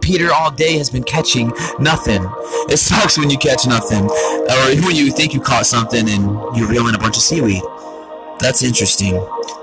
[0.00, 1.48] Peter all day has been catching
[1.80, 2.22] nothing.
[2.70, 6.68] It sucks when you catch nothing, or when you think you caught something and you
[6.68, 7.64] reel in a bunch of seaweed.
[8.38, 9.16] That's interesting.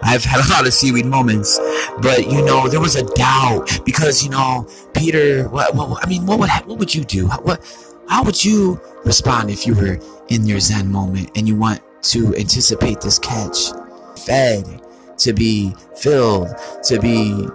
[0.03, 1.57] I've had a lot of seaweed moments,
[2.01, 5.47] but you know there was a doubt because you know Peter.
[5.47, 7.27] What, what I mean, what would what would you do?
[7.27, 7.65] What
[8.09, 9.99] how would you respond if you were
[10.29, 13.71] in your Zen moment and you want to anticipate this catch,
[14.25, 14.81] fed,
[15.17, 16.49] to be filled,
[16.83, 17.47] to be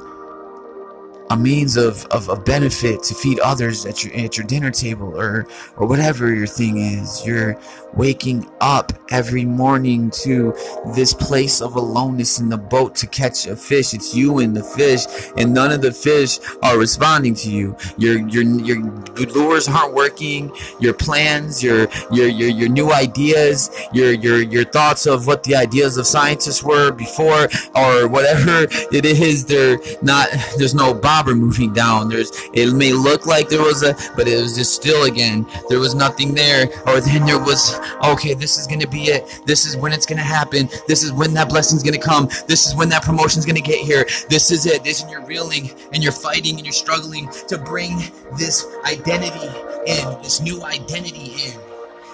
[1.32, 5.18] a means of, of, of benefit to feed others at your at your dinner table
[5.18, 7.24] or or whatever your thing is.
[7.24, 7.58] You're
[7.94, 10.54] waking up every morning to
[10.94, 13.94] this place of aloneness in the boat to catch a fish.
[13.94, 15.06] It's you and the fish,
[15.36, 17.76] and none of the fish are responding to you.
[17.96, 18.82] Your your your
[19.28, 20.54] lures aren't working.
[20.80, 25.56] Your plans, your your your your new ideas, your your your thoughts of what the
[25.56, 29.46] ideas of scientists were before or whatever it is.
[29.46, 30.28] They're not.
[30.58, 30.92] There's no
[31.34, 32.08] moving down.
[32.08, 32.32] There's.
[32.52, 35.46] It may look like there was a, but it was just still again.
[35.68, 39.42] There was nothing there, or then there was okay, this is gonna be it.
[39.46, 40.68] This is when it's gonna happen.
[40.88, 42.28] This is when that blessing's gonna come.
[42.48, 44.06] This is when that promotion's gonna get here.
[44.28, 44.82] This is it.
[44.84, 47.98] This and you're reeling and you're fighting and you're struggling to bring
[48.38, 49.48] this identity
[49.86, 51.58] in, this new identity in.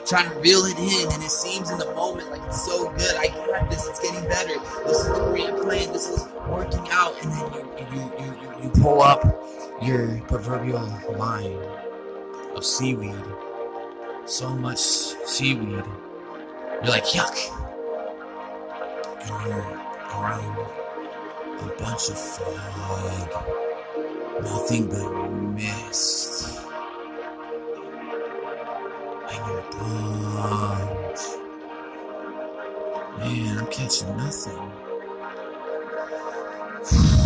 [0.07, 3.15] Trying to reel it in, and it seems in the moment like it's so good.
[3.17, 3.87] I got this.
[3.87, 4.55] It's getting better.
[4.87, 5.93] This is the grand plan.
[5.93, 7.53] This is working out, and then
[7.93, 8.48] you you you, you
[8.81, 9.23] pull up
[9.83, 11.59] your proverbial line
[12.55, 13.25] of seaweed
[14.29, 15.85] so much seaweed.
[16.83, 17.35] You're like, yuck.
[19.23, 19.65] And you're
[20.15, 20.59] around
[21.61, 23.31] a bunch of fog.
[24.43, 26.61] Nothing but mist.
[29.33, 31.19] And you're bummed.
[33.19, 34.73] Man, I'm catching nothing.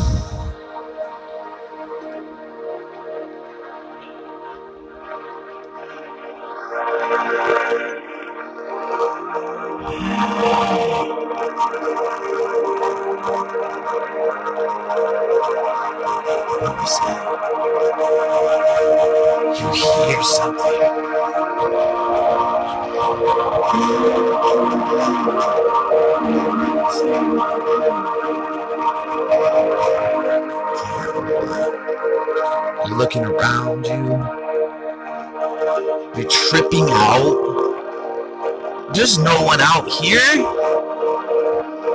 [38.95, 40.72] There's no one out here.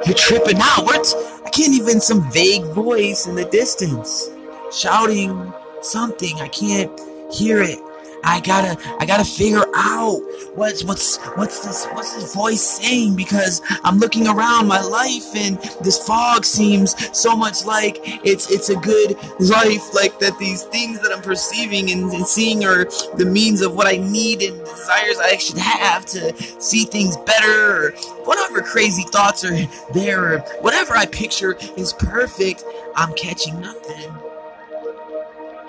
[0.05, 0.83] You're tripping out.
[0.83, 1.13] What?
[1.45, 4.29] I can't even some vague voice in the distance
[4.71, 6.39] shouting something.
[6.39, 6.91] I can't
[7.33, 7.79] hear it.
[8.23, 10.19] I gotta, I gotta figure out
[10.55, 13.15] what's, what's, what's this, what's this voice saying?
[13.15, 18.69] Because I'm looking around my life and this fog seems so much like it's, it's
[18.69, 22.85] a good life, like that these things that I'm perceiving and, and seeing are
[23.15, 27.87] the means of what I need and desires I should have to see things better
[27.87, 27.91] or
[28.23, 29.55] whatever crazy thoughts are
[29.93, 32.63] there or whatever I picture is perfect.
[32.95, 34.13] I'm catching nothing.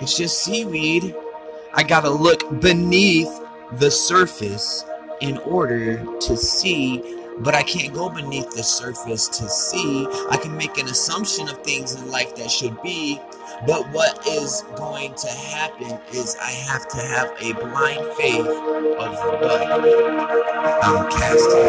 [0.01, 1.15] It's just seaweed.
[1.75, 3.29] I gotta look beneath
[3.73, 4.85] the surface
[5.21, 10.07] in order to see, but I can't go beneath the surface to see.
[10.31, 13.21] I can make an assumption of things in life that should be,
[13.67, 19.15] but what is going to happen is I have to have a blind faith of
[19.43, 19.63] what
[20.83, 21.69] I'm casting.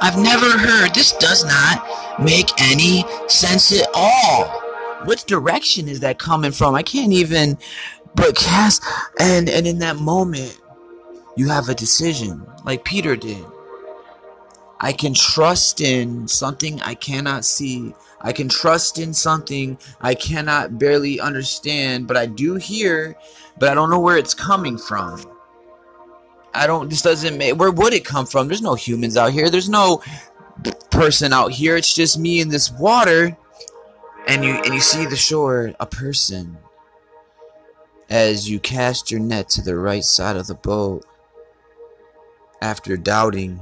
[0.00, 0.94] I've never heard.
[0.94, 4.48] This does not make any sense at all.
[5.04, 6.74] Which direction is that coming from?
[6.74, 7.58] I can't even
[8.14, 8.82] but cast
[9.20, 10.60] and and in that moment
[11.36, 13.44] you have a decision like Peter did.
[14.80, 17.94] I can trust in something I cannot see.
[18.20, 23.16] I can trust in something I cannot barely understand, but I do hear,
[23.58, 25.24] but I don't know where it's coming from.
[26.54, 28.48] I don't this doesn't make where would it come from?
[28.48, 29.50] There's no humans out here.
[29.50, 30.02] There's no
[30.90, 31.76] person out here.
[31.76, 33.36] It's just me in this water.
[34.26, 36.58] And you and you see the shore, a person.
[38.10, 41.04] As you cast your net to the right side of the boat,
[42.60, 43.60] after doubting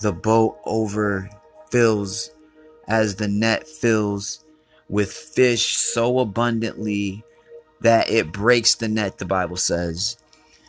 [0.00, 2.30] the boat overfills
[2.88, 4.44] as the net fills
[4.88, 7.22] with fish so abundantly
[7.80, 10.18] that it breaks the net, the Bible says.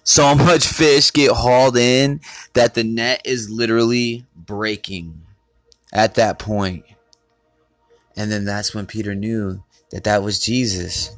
[0.04, 2.22] So much fish get hauled in
[2.54, 5.22] that the net is literally breaking
[5.94, 6.86] at that point.
[8.16, 11.16] And then that's when Peter knew that that was Jesus.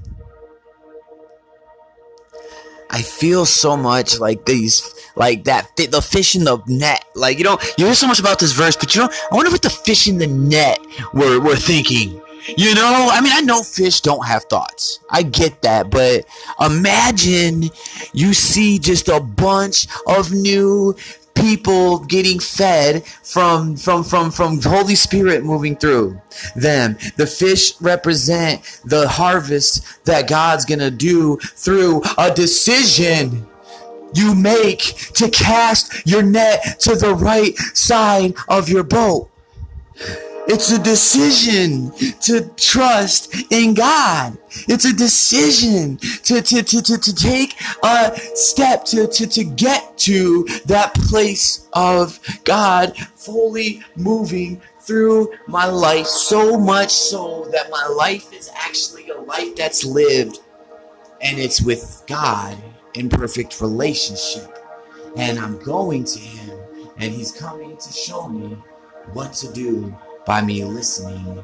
[2.89, 7.03] I feel so much like these, like that, the fish in the net.
[7.15, 9.49] Like, you know, you hear so much about this verse, but you know, I wonder
[9.49, 10.79] what the fish in the net
[11.11, 12.21] were, were thinking.
[12.47, 14.99] You know, I mean, I know fish don't have thoughts.
[15.09, 16.25] I get that, but
[16.59, 17.69] imagine
[18.13, 20.95] you see just a bunch of new
[21.35, 26.19] people getting fed from from from from Holy Spirit moving through
[26.55, 26.97] them.
[27.17, 33.47] The fish represent the harvest that God's to do through a decision
[34.13, 34.79] you make
[35.13, 39.29] to cast your net to the right side of your boat.
[40.45, 41.91] It's a decision
[42.21, 44.37] to trust in God.
[44.67, 49.97] It's a decision to, to, to, to, to take a step to, to, to get
[49.99, 57.87] to that place of God fully moving through my life so much so that my
[57.87, 60.39] life is actually a life that's lived
[61.21, 62.57] and it's with God
[62.95, 64.57] in perfect relationship.
[65.15, 66.59] And I'm going to Him
[66.97, 68.57] and He's coming to show me
[69.13, 69.95] what to do
[70.25, 71.43] by me listening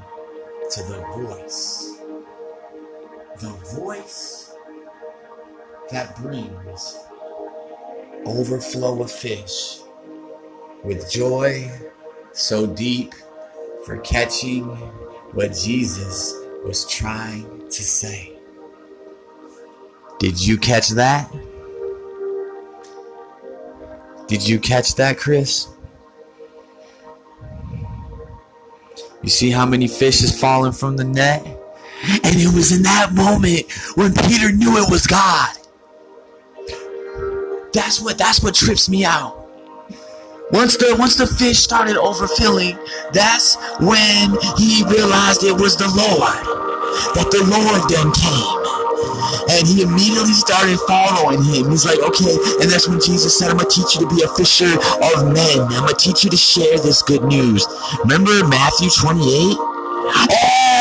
[0.72, 2.00] to the voice.
[3.40, 4.56] The voice
[5.92, 6.98] that brings
[8.26, 9.80] overflow of fish
[10.84, 11.70] with joy
[12.34, 13.14] so deep
[13.86, 14.66] for catching
[15.34, 16.34] what Jesus
[16.64, 18.38] was trying to say.
[20.20, 21.32] Did you catch that?
[24.28, 25.68] Did you catch that, Chris?
[29.22, 31.46] You see how many fish is falling from the net?
[32.24, 35.50] And it was in that moment when Peter knew it was God.
[37.74, 39.36] That's what that's what trips me out.
[40.52, 42.80] Once the once the fish started overfilling,
[43.14, 46.46] that's when he realized it was the Lord.
[47.16, 48.59] That the Lord then came.
[49.50, 51.70] And he immediately started following him.
[51.70, 52.38] He's like, okay.
[52.62, 55.34] And that's when Jesus said, I'm going to teach you to be a fisher of
[55.34, 55.60] men.
[55.74, 57.66] I'm going to teach you to share this good news.
[58.06, 59.58] Remember Matthew 28?
[59.58, 60.80] All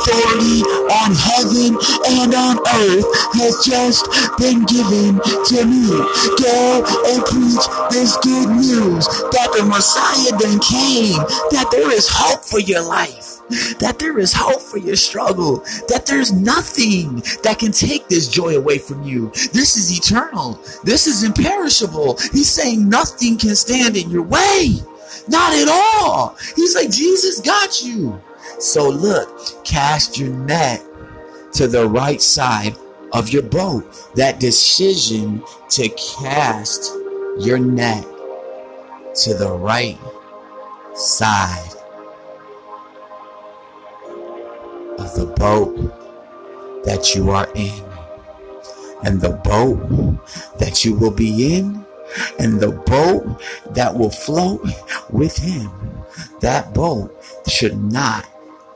[0.00, 1.76] authority on heaven
[2.08, 4.08] and on earth has just
[4.38, 5.86] been given to me.
[6.40, 11.18] Go and preach this good news that the Messiah then came,
[11.50, 13.29] that there is hope for your life
[13.78, 15.58] that there is hope for your struggle,
[15.88, 19.30] that there's nothing that can take this joy away from you.
[19.52, 22.18] This is eternal, this is imperishable.
[22.32, 24.78] He's saying nothing can stand in your way.
[25.28, 26.36] Not at all.
[26.56, 28.20] He's like, Jesus got you.
[28.58, 30.82] So look, cast your net
[31.52, 32.76] to the right side
[33.12, 33.84] of your boat.
[34.14, 36.92] That decision to cast
[37.38, 38.04] your net
[39.22, 39.98] to the right
[40.94, 41.79] side
[45.00, 47.82] of the boat that you are in.
[49.02, 49.78] And the boat
[50.58, 51.86] that you will be in,
[52.38, 53.40] and the boat
[53.70, 54.66] that will float
[55.10, 55.70] with him.
[56.40, 57.16] That boat
[57.48, 58.26] should not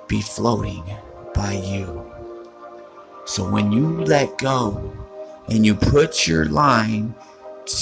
[0.09, 0.82] be floating
[1.34, 2.10] by you.
[3.26, 4.92] So when you let go
[5.48, 7.14] and you put your line,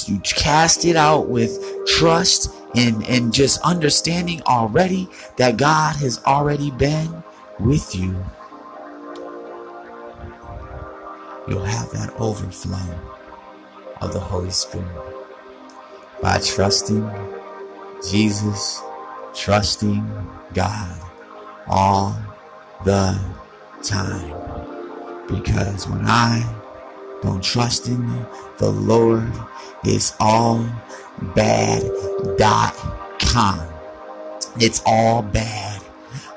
[0.06, 6.70] you cast it out with trust and, and just understanding already that God has already
[6.73, 7.23] been
[7.63, 8.15] with you,
[11.49, 13.01] you'll have that overflow
[14.01, 14.87] of the Holy Spirit
[16.21, 17.09] by trusting
[18.09, 18.83] Jesus,
[19.35, 20.05] trusting
[20.55, 21.01] God
[21.69, 22.17] all
[22.85, 23.19] the
[23.83, 24.35] time.
[25.29, 26.45] Because when I
[27.23, 28.27] don't trust in
[28.59, 29.33] the Lord,
[29.85, 30.65] it's all
[31.35, 32.49] bad.com.
[34.59, 35.72] It's all bad.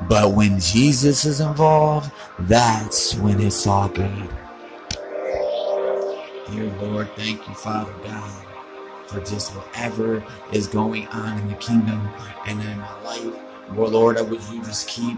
[0.01, 4.29] But when Jesus is involved, that's when it's all good.
[6.51, 8.45] Dear Lord, thank you, Father God,
[9.07, 12.07] for just whatever is going on in the kingdom
[12.45, 13.33] and in my life.
[13.71, 15.17] Well, Lord, I would you just keep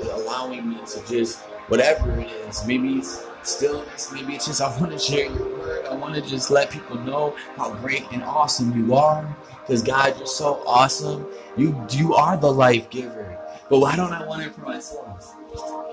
[0.00, 4.92] allowing me to just, whatever it is, maybe it's stillness, maybe it's just I want
[4.92, 5.86] to share your word.
[5.86, 9.36] I want to just let people know how great and awesome you are.
[9.60, 11.26] Because God, you're so awesome.
[11.56, 13.38] You you are the life giver.
[13.72, 15.34] But why don't I want it for myself?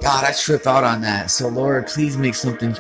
[0.02, 1.32] God, I trip out on that.
[1.32, 2.76] So, Lord, please make something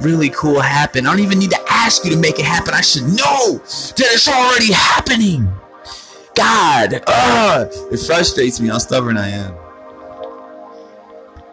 [0.00, 1.06] really cool happen.
[1.06, 2.72] I don't even need to ask you to make it happen.
[2.72, 5.46] I should know that it's already happening.
[6.34, 9.54] God, uh, it frustrates me how stubborn I am.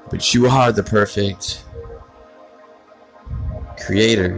[0.10, 1.65] But you are the perfect
[3.85, 4.30] creator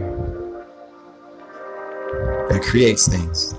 [2.48, 3.54] that creates things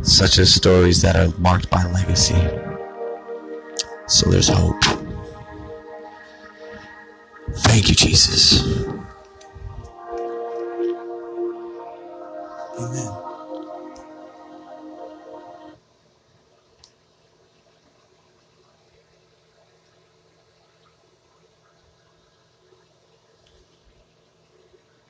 [0.00, 2.34] such as stories that are marked by legacy.
[4.06, 4.82] So there's hope.
[7.54, 8.62] Thank you, Jesus.
[12.78, 13.21] Amen.